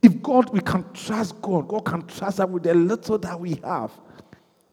[0.00, 3.58] If God, we can trust God, God can trust us with the little that we
[3.64, 3.90] have.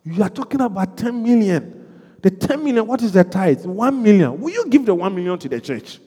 [0.04, 1.78] You are talking about 10 million.
[2.22, 3.66] The 10 million, what is the tithe?
[3.66, 4.40] 1 million.
[4.40, 6.00] Will you give the 1 million to the church?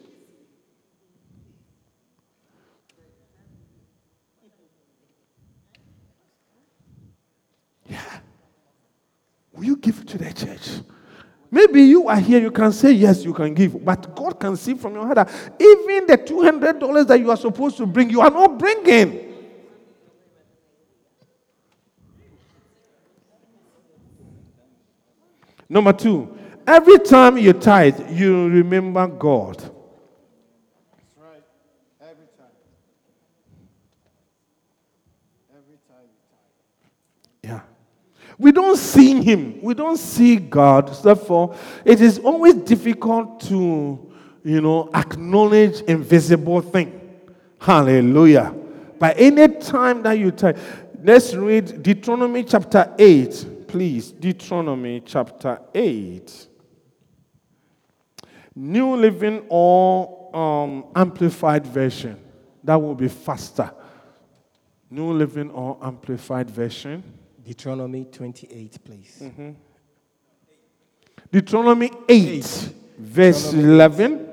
[7.88, 8.00] Yeah.
[9.52, 10.80] Will you give it to the church?
[11.50, 14.74] Maybe you are here, you can say yes, you can give, but God can see
[14.74, 15.30] from your heart that
[15.60, 19.23] even the $200 that you are supposed to bring, you are not bringing.
[25.68, 26.36] Number two,
[26.66, 29.58] every time you tithe, you remember God.
[29.58, 29.70] That's
[31.18, 31.42] right.
[32.00, 32.46] Every time.
[35.50, 36.18] Every time you
[37.42, 37.50] tithe.
[37.50, 37.60] Yeah.
[38.38, 39.60] We don't see Him.
[39.62, 40.88] We don't see God.
[41.02, 44.12] Therefore, it is always difficult to,
[44.44, 47.00] you know, acknowledge invisible thing.
[47.58, 48.54] Hallelujah.
[48.98, 50.58] By any time that you tithe,
[51.02, 54.12] let's read Deuteronomy chapter 8, please.
[54.12, 56.46] Deuteronomy chapter 8.
[58.54, 62.16] New Living or um, Amplified Version.
[62.62, 63.72] That will be faster.
[64.88, 67.02] New Living or Amplified Version.
[67.44, 69.24] Deuteronomy 28, please.
[71.32, 74.28] Deuteronomy 8, verse 11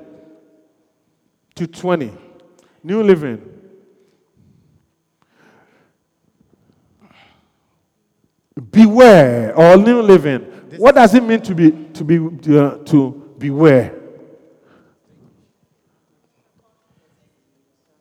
[1.56, 2.12] to 20.
[2.84, 3.61] New Living.
[8.70, 10.40] Beware, or New Living.
[10.76, 12.18] What does it mean to be to be
[12.58, 13.94] uh, to beware?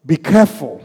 [0.06, 0.82] Be careful.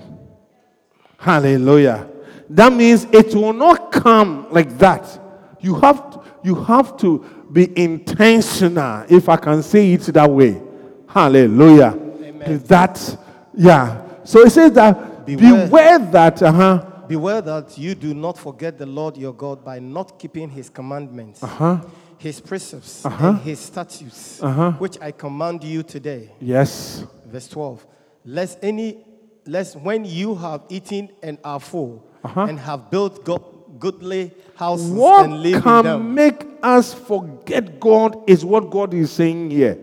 [1.19, 2.09] Hallelujah.
[2.49, 5.21] That means it will not come like that.
[5.61, 10.63] You have to, you have to be intentional, if I can say it that way.
[11.09, 11.99] Hallelujah.
[12.23, 12.59] Amen.
[12.67, 13.19] That,
[13.55, 14.03] yeah.
[14.23, 15.99] So it says that beware, Beware.
[15.99, 20.19] that, uh huh, Beware that you do not forget the Lord your God by not
[20.19, 21.81] keeping his commandments, uh-huh.
[22.19, 23.29] his precepts, Uh-huh.
[23.29, 24.73] and his statutes, Uh-huh.
[24.79, 26.31] which I command you today.
[26.41, 27.87] yes, Verse 12.
[28.25, 28.99] Lest any,
[29.47, 32.43] lest when you have eaten and are full, Uh-huh.
[32.49, 36.15] and have built go- goodly houses What and live in can them.
[36.15, 39.77] make us forget God is what God is saying here.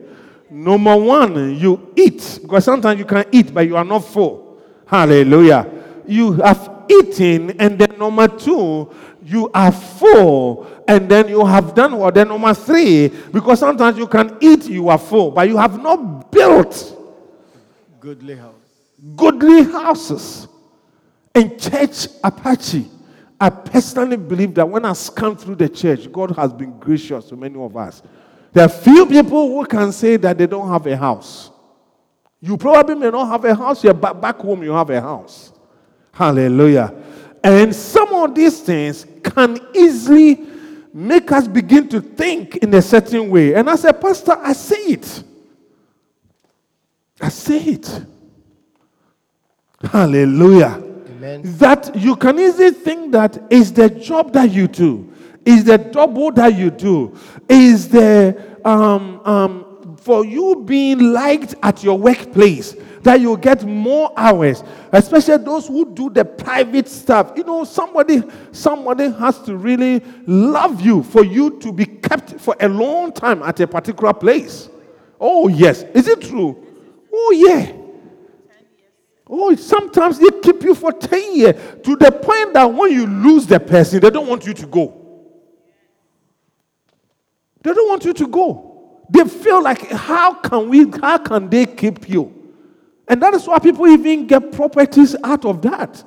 [0.49, 4.57] Number one, you eat because sometimes you can eat, but you are not full.
[4.85, 5.65] Hallelujah.
[6.07, 8.91] You have eaten, and then number two,
[9.23, 12.15] you are full, and then you have done what?
[12.15, 16.31] Then number three, because sometimes you can eat, you are full, but you have not
[16.31, 16.99] built
[17.99, 18.53] goodly house.
[19.15, 20.47] godly houses.
[21.33, 22.85] In church Apache,
[23.39, 27.37] I personally believe that when I scan through the church, God has been gracious to
[27.37, 28.03] many of us.
[28.51, 31.49] There are few people who can say that they don't have a house.
[32.41, 35.52] You probably may not have a house here, but back home you have a house.
[36.13, 36.93] Hallelujah.
[37.43, 40.45] And some of these things can easily
[40.93, 43.55] make us begin to think in a certain way.
[43.55, 45.23] And as a pastor, I say it.
[47.19, 48.05] I say it.
[49.83, 50.81] Hallelujah.
[51.09, 51.41] Amen.
[51.57, 55.11] That you can easily think that is the job that you do,
[55.45, 57.17] is the double that you do,
[57.49, 64.11] is the um, um, for you being liked at your workplace that you get more
[64.17, 67.33] hours, especially those who do the private stuff.
[67.35, 72.55] You know, somebody somebody has to really love you for you to be kept for
[72.59, 74.69] a long time at a particular place.
[75.19, 76.65] Oh yes, is it true?
[77.13, 77.73] Oh yeah.
[79.27, 83.47] Oh, sometimes they keep you for 10 years to the point that when you lose
[83.47, 84.99] the person, they don't want you to go.
[87.63, 89.01] They don't want you to go.
[89.09, 92.42] They feel like, how can we, how can they keep you?
[93.07, 96.03] And that is why people even get properties out of that.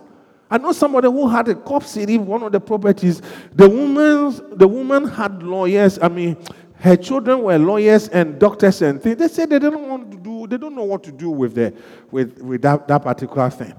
[0.50, 3.20] I know somebody who had a cop city, one of the properties.
[3.52, 5.98] The woman, the woman had lawyers.
[6.00, 6.36] I mean,
[6.76, 9.16] her children were lawyers and doctors and things.
[9.16, 11.74] They said they don't want to do, they don't know what to do with the
[12.10, 13.74] with, with that, that particular thing.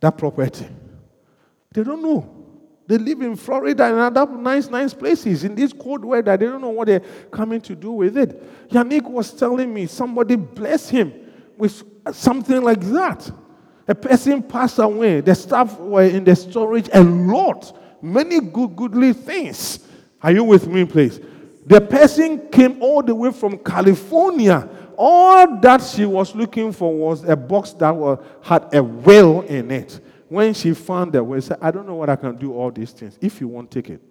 [0.00, 0.68] That property.
[1.72, 2.34] They don't know.
[2.86, 5.44] They live in Florida and other nice, nice places.
[5.44, 8.70] In this cold weather, they don't know what they're coming to do with it.
[8.70, 11.27] Yannick was telling me somebody bless him
[11.58, 11.82] with
[12.12, 13.30] something like that.
[13.86, 15.20] A person passed away.
[15.20, 19.80] The staff were in the storage a lot, many good, goodly things.
[20.22, 21.20] Are you with me, please?
[21.66, 24.68] The person came all the way from California.
[24.96, 29.70] All that she was looking for was a box that was, had a whale in
[29.70, 30.00] it.
[30.28, 32.70] When she found the whale, she said, I don't know what I can do all
[32.70, 33.16] these things.
[33.20, 34.02] If you won't take it.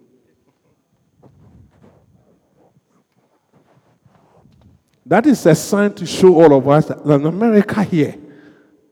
[5.08, 8.14] That is a sign to show all of us that America here,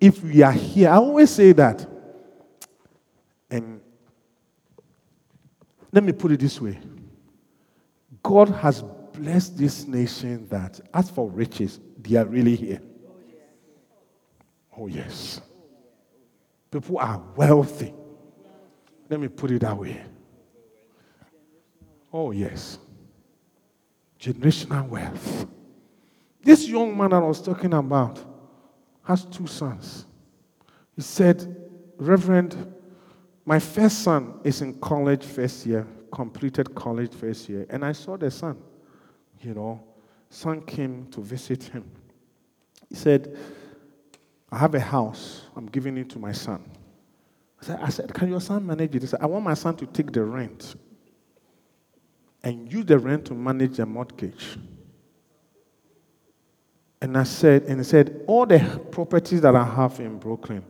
[0.01, 1.87] if we are here, I always say that.
[3.51, 3.83] And
[5.93, 6.81] let me put it this way
[8.23, 12.81] God has blessed this nation that, as for riches, they are really here.
[14.75, 15.43] Oh, yes.
[16.71, 17.93] People are wealthy.
[19.11, 20.03] Let me put it that way.
[22.11, 22.79] Oh, yes.
[24.19, 25.47] Generational wealth.
[26.47, 28.25] This young man I was talking about
[29.03, 30.07] has two sons.
[30.95, 31.57] He said,
[31.97, 32.73] Reverend,
[33.45, 38.17] my first son is in college first year, completed college first year, and I saw
[38.17, 38.63] the son.
[39.43, 39.83] You know,
[40.31, 41.91] son came to visit him.
[42.89, 43.37] He said,
[44.53, 46.63] I have a house, I'm giving it to my son.
[47.61, 49.03] I said, I said Can your son manage it?
[49.03, 50.77] He said, I want my son to take the rent
[52.45, 54.57] and use the rent to manage the mortgage.
[57.07, 58.59] And I said, and he said, all the
[58.91, 60.65] properties that I have in Brooklyn,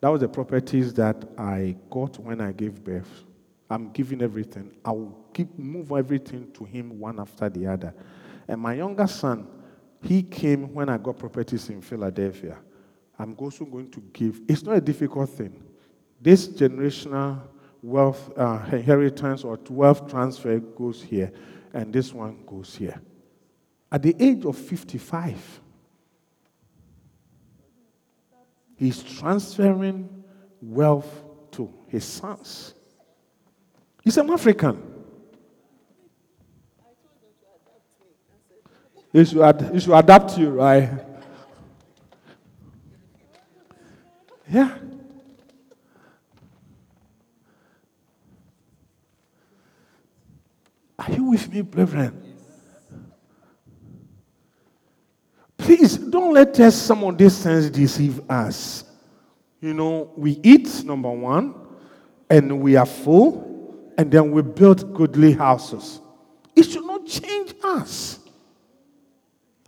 [0.00, 3.22] that was the properties that I got when I gave birth.
[3.70, 4.72] I'm giving everything.
[4.84, 7.94] I will keep move everything to him one after the other.
[8.48, 9.46] And my younger son,
[10.02, 12.58] he came when I got properties in Philadelphia.
[13.16, 14.40] I'm also going to give.
[14.48, 15.62] It's not a difficult thing.
[16.20, 17.40] This generational
[17.84, 21.30] wealth uh, inheritance or wealth transfer goes here,
[21.72, 23.00] and this one goes here.
[23.90, 25.60] At the age of 55,
[28.76, 30.24] he's transferring
[30.60, 31.22] wealth
[31.52, 32.74] to his sons.
[34.02, 34.82] He's an African.
[39.12, 40.90] He should, ad- he should adapt you, right?
[44.50, 44.76] Yeah.
[50.98, 52.25] Are you with me, brethren?
[55.58, 58.84] Please don't let us some of these things deceive us.
[59.60, 61.54] You know, we eat, number one,
[62.28, 66.00] and we are full, and then we build goodly houses.
[66.54, 68.20] It should not change us.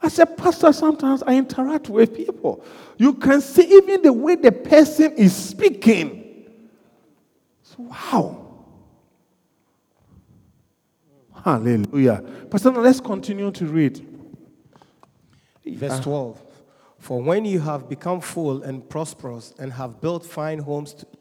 [0.01, 2.64] As a pastor, sometimes I interact with people.
[2.97, 6.47] You can see even the way the person is speaking.
[7.62, 8.45] So, wow.
[11.45, 12.22] Hallelujah.
[12.51, 14.08] Pastor, let's continue to read.
[15.75, 16.03] Verse uh-huh.
[16.03, 16.43] 12.
[16.99, 21.19] For when you have become full and prosperous and have built fine homes to live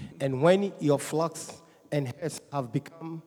[0.00, 1.60] in, and when your flocks
[1.92, 3.22] and herds have become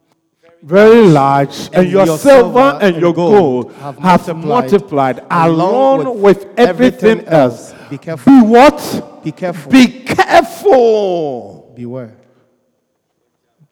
[0.64, 6.22] very large, and, And your, your silver and your gold gold have multiplied, multiplied, along
[6.22, 7.74] with, with everything, everything else.
[7.74, 7.90] else.
[7.90, 8.32] Be careful.
[8.32, 9.24] Be what?
[9.24, 9.72] Be careful.
[9.72, 11.74] Be careful.
[11.76, 12.16] beware.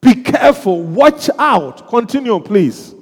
[0.02, 0.82] Be careful.
[0.82, 1.88] Watch out.
[1.88, 2.96] Continue, please.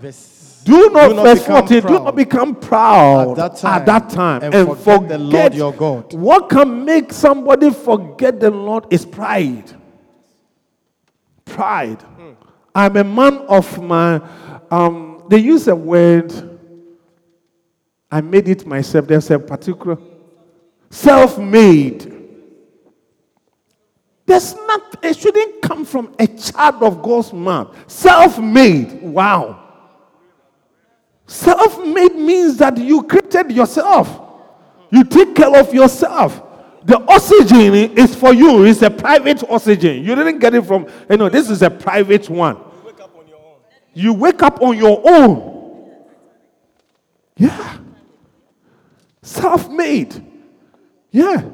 [0.00, 0.31] Verse
[0.64, 3.80] Do not, Do not verse become 14, do proud not become proud at that time
[3.80, 6.14] at that time and and, forget forget, the Lord your God.
[6.14, 9.72] What can make somebody forget the Lord is pride.
[11.44, 12.02] Pride.
[12.74, 14.20] I'm a man of my,
[14.70, 16.58] um, they use a word,
[18.10, 19.06] I made it myself.
[19.06, 19.98] There's a particular,
[20.90, 22.10] self made.
[24.24, 27.76] There's not, it shouldn't come from a child of God's mouth.
[27.90, 29.02] Self made.
[29.02, 29.58] Wow.
[31.32, 34.20] Self made means that you created yourself,
[34.90, 36.42] you take care of yourself.
[36.84, 40.04] The oxygen is for you, it's a private oxygen.
[40.04, 42.58] You didn't get it from, you know, this is a private one.
[43.94, 46.02] You wake up on your own.
[47.38, 47.78] Yeah.
[49.22, 50.22] Self made.
[51.10, 51.44] Yeah.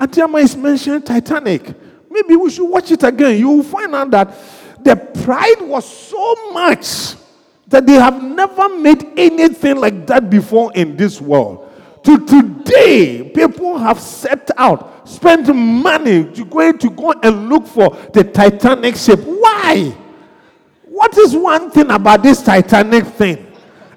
[0.00, 1.74] Atiama is mentioning Titanic.
[2.10, 3.38] Maybe we should watch it again.
[3.38, 4.34] You will find out that
[4.82, 7.14] the pride was so much
[7.68, 11.70] that they have never made anything like that before in this world.
[12.04, 17.90] To today, people have set out, spent money to go to go and look for
[18.14, 19.20] the Titanic ship.
[19.20, 19.94] Why?
[20.84, 23.46] What is one thing about this Titanic thing?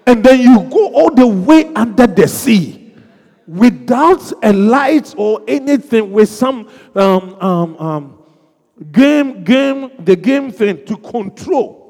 [0.06, 2.94] And then you go all the way under the sea
[3.48, 8.24] without a light or anything with some um, um, um,
[8.92, 11.81] game, game, the game thing to control.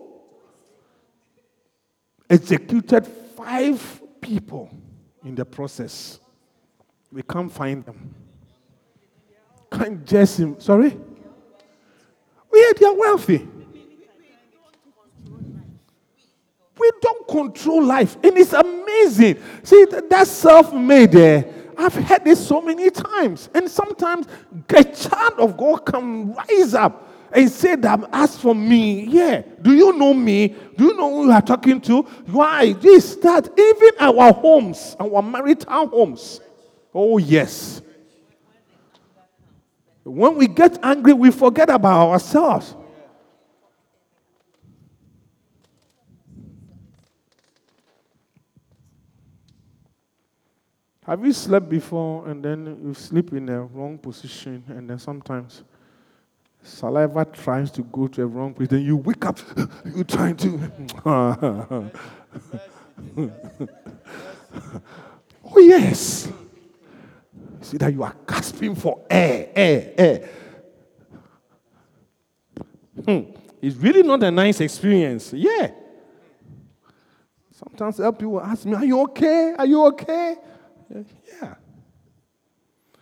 [2.31, 3.05] Executed
[3.35, 4.69] five people
[5.25, 6.17] in the process.
[7.11, 8.15] We can't find them.
[9.69, 10.57] Can't just him.
[10.57, 10.97] Sorry?
[12.53, 13.45] Yeah, they are wealthy.
[16.79, 18.15] We don't control life.
[18.23, 19.37] And it's amazing.
[19.63, 21.45] See, that self made there.
[21.45, 23.49] Eh, I've heard this so many times.
[23.53, 24.27] And sometimes
[24.69, 29.05] a child of God can rise up and said that ask for me.
[29.05, 29.43] Yeah.
[29.61, 30.49] Do you know me?
[30.77, 32.01] Do you know who you are talking to?
[32.01, 32.73] Why?
[32.73, 33.47] This, that.
[33.57, 36.41] Even our homes, our marital homes.
[36.93, 37.81] Oh, yes.
[40.03, 42.75] When we get angry, we forget about ourselves.
[51.05, 55.63] Have you slept before and then you sleep in a wrong position and then sometimes
[56.63, 59.39] saliva tries to go to a wrong place, then you wake up,
[59.95, 60.71] you're trying to.
[65.45, 66.31] oh, yes.
[67.61, 70.29] See that you are gasping for air, air, air.
[73.05, 73.21] Hmm.
[73.61, 75.33] It's really not a nice experience.
[75.33, 75.71] Yeah.
[77.51, 79.53] Sometimes people ask me, Are you okay?
[79.57, 80.35] Are you okay?
[81.41, 81.55] Yeah.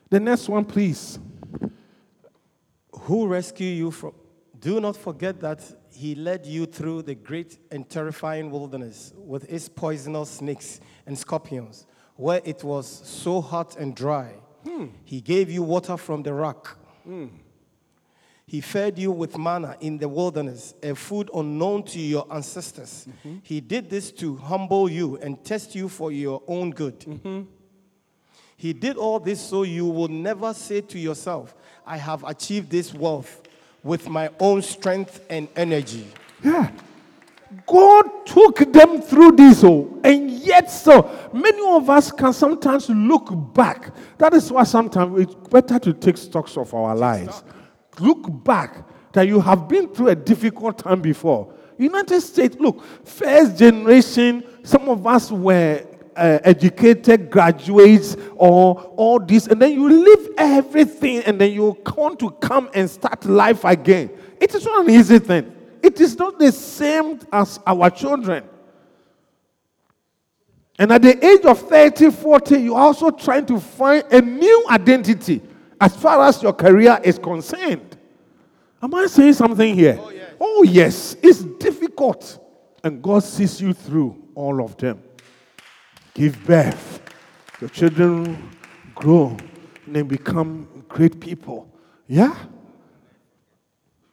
[0.09, 1.19] The next one, please.
[3.01, 4.13] Who rescued you from?
[4.59, 9.69] Do not forget that he led you through the great and terrifying wilderness with its
[9.69, 11.85] poisonous snakes and scorpions,
[12.15, 14.33] where it was so hot and dry.
[14.65, 14.87] Hmm.
[15.05, 16.77] He gave you water from the rock.
[17.03, 17.27] Hmm.
[18.45, 23.07] He fed you with manna in the wilderness, a food unknown to your ancestors.
[23.07, 23.37] Mm-hmm.
[23.43, 26.99] He did this to humble you and test you for your own good.
[27.01, 27.41] Mm-hmm.
[28.57, 31.55] He did all this so you will never say to yourself,
[31.89, 33.41] I have achieved this wealth
[33.83, 36.05] with my own strength and energy.
[36.43, 36.69] Yeah.
[37.65, 43.31] God took them through this, oh, and yet so many of us can sometimes look
[43.55, 43.91] back.
[44.19, 47.43] That is why sometimes it's better to take stocks of our lives.
[47.99, 51.51] Look back that you have been through a difficult time before.
[51.79, 55.83] United States, look, first generation, some of us were
[56.19, 62.19] uh, educated graduates or all this, and then you leave everything and then you want
[62.19, 64.09] to come and start life again.
[64.39, 65.55] It is not an easy thing.
[65.81, 68.43] It is not the same as our children.
[70.77, 75.41] And at the age of 30, 40, you're also trying to find a new identity
[75.79, 77.97] as far as your career is concerned.
[78.81, 79.97] Am I saying something here?
[79.99, 80.33] Oh yes.
[80.39, 81.15] oh, yes.
[81.23, 82.45] It's difficult.
[82.83, 85.01] And God sees you through all of them
[86.19, 87.01] give birth.
[87.61, 88.51] Your children
[88.93, 89.37] grow
[89.85, 91.73] and they become great people.
[92.07, 92.35] Yeah?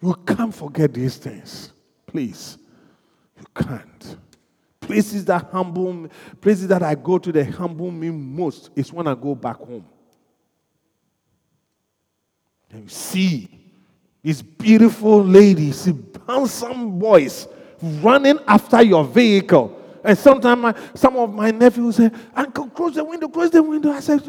[0.01, 1.73] You can't forget these things.
[2.07, 2.59] Please.
[3.37, 4.17] You can't.
[4.81, 6.09] Places that humble me,
[6.41, 9.85] places that I go to that humble me most is when I go back home.
[12.71, 13.49] And you see
[14.23, 15.97] these beautiful ladies, these
[16.29, 17.49] handsome boys
[17.83, 23.29] running after your vehicle and sometimes some of my nephews say, Uncle, close the window,
[23.29, 23.91] close the window.
[23.91, 24.23] I said,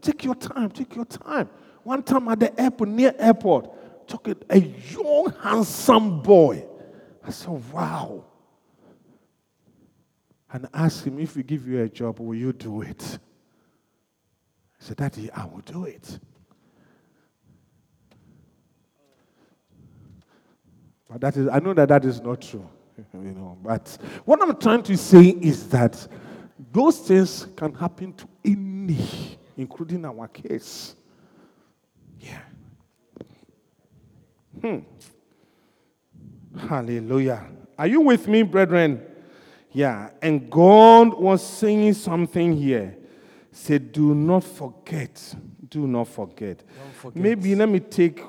[0.00, 1.50] take your time, take your time.
[1.82, 6.64] One time at the airport, near airport, took a young, handsome boy.
[7.24, 8.24] I said, wow.
[10.52, 13.18] And asked him, if we give you a job, will you do it?
[14.80, 16.20] I said, Daddy, I will do it.
[21.08, 22.68] But that is, I know that that is not true.
[23.14, 23.58] you know.
[23.62, 26.06] But what I'm trying to say is that
[26.72, 30.94] those things can happen to any, including our case.
[32.20, 32.40] Yeah.
[34.60, 34.78] Hmm.
[36.68, 37.46] Hallelujah.
[37.78, 39.02] Are you with me, brethren?
[39.72, 40.10] Yeah.
[40.20, 42.96] And God was saying something here.
[43.52, 45.34] Say, do not forget.
[45.68, 46.62] Do not forget.
[46.94, 47.22] forget.
[47.22, 48.22] Maybe let me take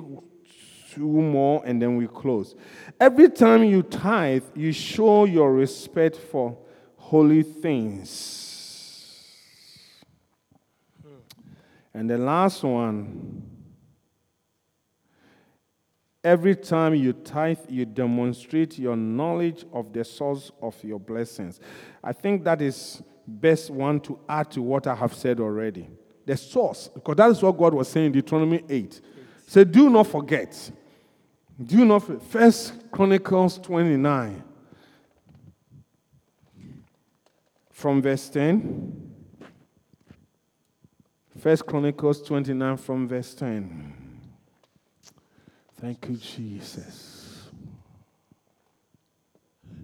[0.93, 2.55] two more and then we close.
[2.99, 6.57] Every time you tithe, you show your respect for
[6.97, 9.27] holy things.
[11.01, 11.15] Hmm.
[11.93, 13.51] And the last one
[16.23, 21.59] every time you tithe, you demonstrate your knowledge of the source of your blessings.
[22.03, 25.89] I think that is best one to add to what I have said already.
[26.25, 29.01] The source, because that is what God was saying in Deuteronomy 8.
[29.47, 30.71] So do not forget.
[31.59, 34.43] Do you know First Chronicles 29.
[37.71, 39.11] From verse 10.
[41.39, 43.93] First Chronicles 29 from verse 10.
[45.79, 47.49] Thank you, Jesus.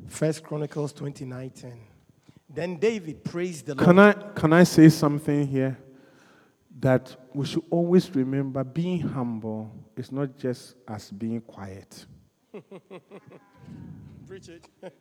[0.07, 1.79] First Chronicles 29 10.
[2.49, 4.17] Then David praised the Can Lord.
[4.17, 5.77] I can I say something here?
[6.79, 12.05] That we should always remember being humble is not just as being quiet.
[14.27, 14.67] Preach it.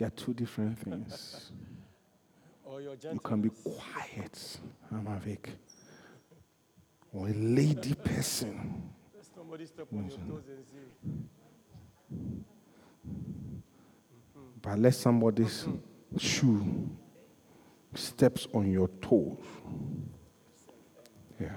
[0.00, 1.52] They are two different things.
[2.66, 4.58] Oh, or your You can be quiet,
[4.90, 5.50] Amavik,
[7.12, 8.90] or a lady person.
[9.34, 10.86] Somebody step on your toes and say,
[14.62, 16.16] But let somebody's mm-hmm.
[16.16, 16.88] shoe
[17.94, 19.36] steps on your toes.
[21.40, 21.48] Yeah.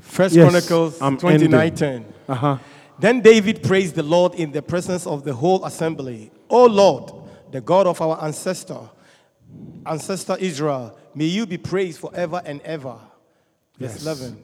[0.00, 1.76] First Yes, Chronicles I'm 29 ending.
[1.76, 2.14] 10.
[2.28, 2.58] Uh-huh.
[2.98, 6.30] Then David praised the Lord in the presence of the whole assembly.
[6.48, 7.12] O Lord,
[7.52, 8.90] the God of our ancestor,
[9.86, 12.96] ancestor Israel, may you be praised forever and ever.
[13.78, 14.02] Verse Yes.
[14.02, 14.42] 11.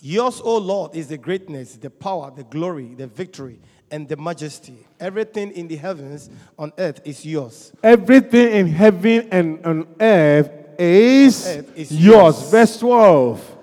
[0.00, 3.58] Yours, O Lord, is the greatness, the power, the glory, the victory,
[3.90, 4.76] and the majesty.
[4.98, 7.72] Everything in the heavens on earth is yours.
[7.82, 12.40] Everything in heaven and on earth is, Earth is yours.
[12.40, 12.50] yours.
[12.50, 13.56] Verse 12.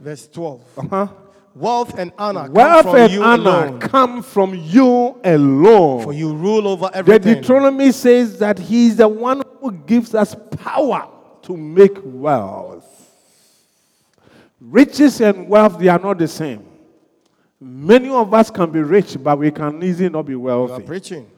[0.00, 0.60] Verse 12.
[0.78, 1.08] Uh-huh.
[1.54, 6.04] Wealth and honor come Wealth from and you honor alone, come from you alone.
[6.04, 7.34] for you rule over everything.
[7.34, 7.40] The.
[7.40, 11.08] Deuteronomy says that He is the one who gives us power
[11.42, 12.86] to make wealth.
[14.60, 16.64] Riches and wealth, they are not the same.
[17.60, 20.82] Many of us can be rich, but we can easily not be You are wealthy.
[20.84, 21.30] preaching.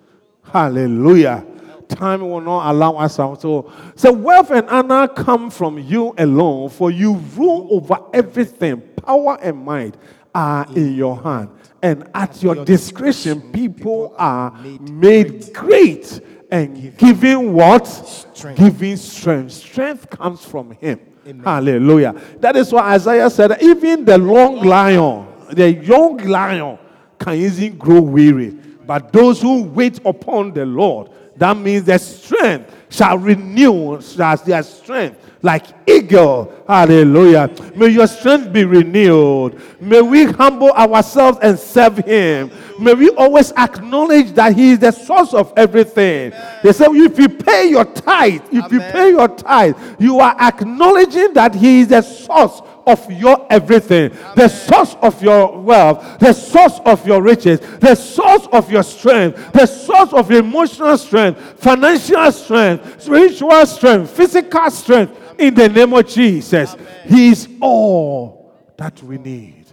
[0.44, 1.44] Hallelujah.
[1.88, 3.40] Time will not allow us out.
[3.42, 8.80] So, so wealth and honor come from you alone, for you rule over everything.
[9.04, 9.96] Power and might
[10.34, 11.50] are in your hand.
[11.82, 16.20] And at your discretion, people are made made great
[16.50, 17.86] and given what?
[17.86, 18.58] Strength.
[18.58, 19.52] Giving strength.
[19.52, 21.00] Strength comes from Him.
[21.26, 21.44] Amen.
[21.44, 22.14] Hallelujah.
[22.38, 26.78] That is why Isaiah said, even the long lion, the young lion,
[27.18, 28.50] can easily grow weary.
[28.50, 34.62] But those who wait upon the Lord, that means their strength shall renew as their
[34.62, 36.61] strength like eagle.
[36.72, 37.50] Hallelujah.
[37.76, 39.60] May your strength be renewed.
[39.78, 42.50] May we humble ourselves and serve him.
[42.80, 46.32] May we always acknowledge that he is the source of everything.
[46.62, 51.34] They say if you pay your tithe, if you pay your tithe, you are acknowledging
[51.34, 56.80] that he is the source of your everything, the source of your wealth, the source
[56.86, 62.32] of your riches, the source of your strength, the source of your emotional strength, financial
[62.32, 65.18] strength, spiritual strength, physical strength.
[65.42, 69.66] In the name of Jesus, He is all that we need.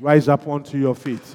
[0.00, 1.34] Rise up onto your feet.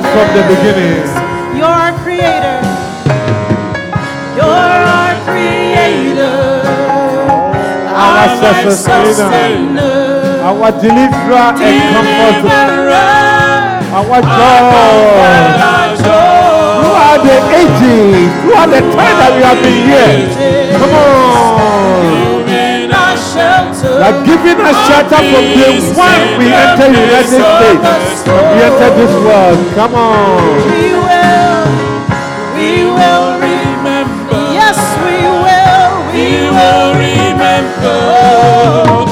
[0.00, 0.12] faithfulness.
[0.12, 1.04] From the beginning.
[1.56, 2.60] You're our creator.
[4.36, 6.64] You're our creator.
[7.92, 9.92] Our life sustainer.
[10.42, 12.92] Our deliverer and comforter.
[13.92, 14.80] Our joy.
[15.60, 16.32] Our joy.
[16.82, 20.78] Throughout the ages, throughout the time that we have been here.
[20.78, 21.71] Come on.
[23.82, 23.98] You've been our shelter.
[23.98, 28.22] You are giving us shelter from day one we enter the United States.
[28.30, 29.58] And we enter this world.
[29.74, 30.38] Come on.
[30.70, 31.66] We will
[32.94, 33.42] will.
[33.42, 34.38] remember.
[34.54, 36.14] Yes, we will.
[36.14, 39.10] We will remember.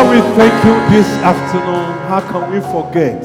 [0.00, 1.84] Father, we thank you this afternoon.
[2.08, 3.22] How can we forget?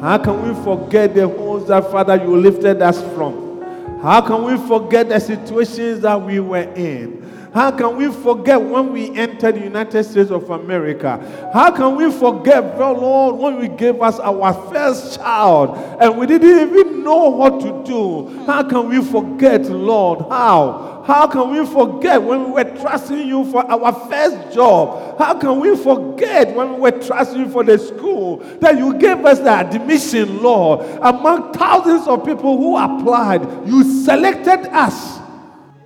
[0.00, 3.60] How can we forget the holes that, Father, you lifted us from?
[4.00, 7.21] How can we forget the situations that we were in?
[7.54, 11.50] How can we forget when we entered the United States of America?
[11.52, 16.70] How can we forget, Lord, when we gave us our first child and we didn't
[16.70, 18.44] even know what to do?
[18.46, 20.20] How can we forget, Lord?
[20.30, 21.04] How?
[21.06, 25.18] How can we forget when we were trusting you for our first job?
[25.18, 29.24] How can we forget when we were trusting you for the school that you gave
[29.26, 30.80] us the admission, Lord?
[31.02, 35.18] Among thousands of people who applied, you selected us.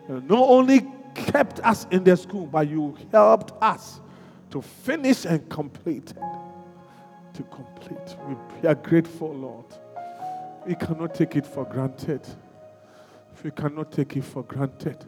[0.08, 0.86] Not only
[1.16, 4.00] kept us in the school, but you helped us
[4.50, 6.12] to finish and complete.
[7.34, 8.16] To complete.
[8.62, 9.66] We are grateful, Lord.
[10.66, 12.26] We cannot take it for granted.
[13.42, 15.04] We cannot take it for granted.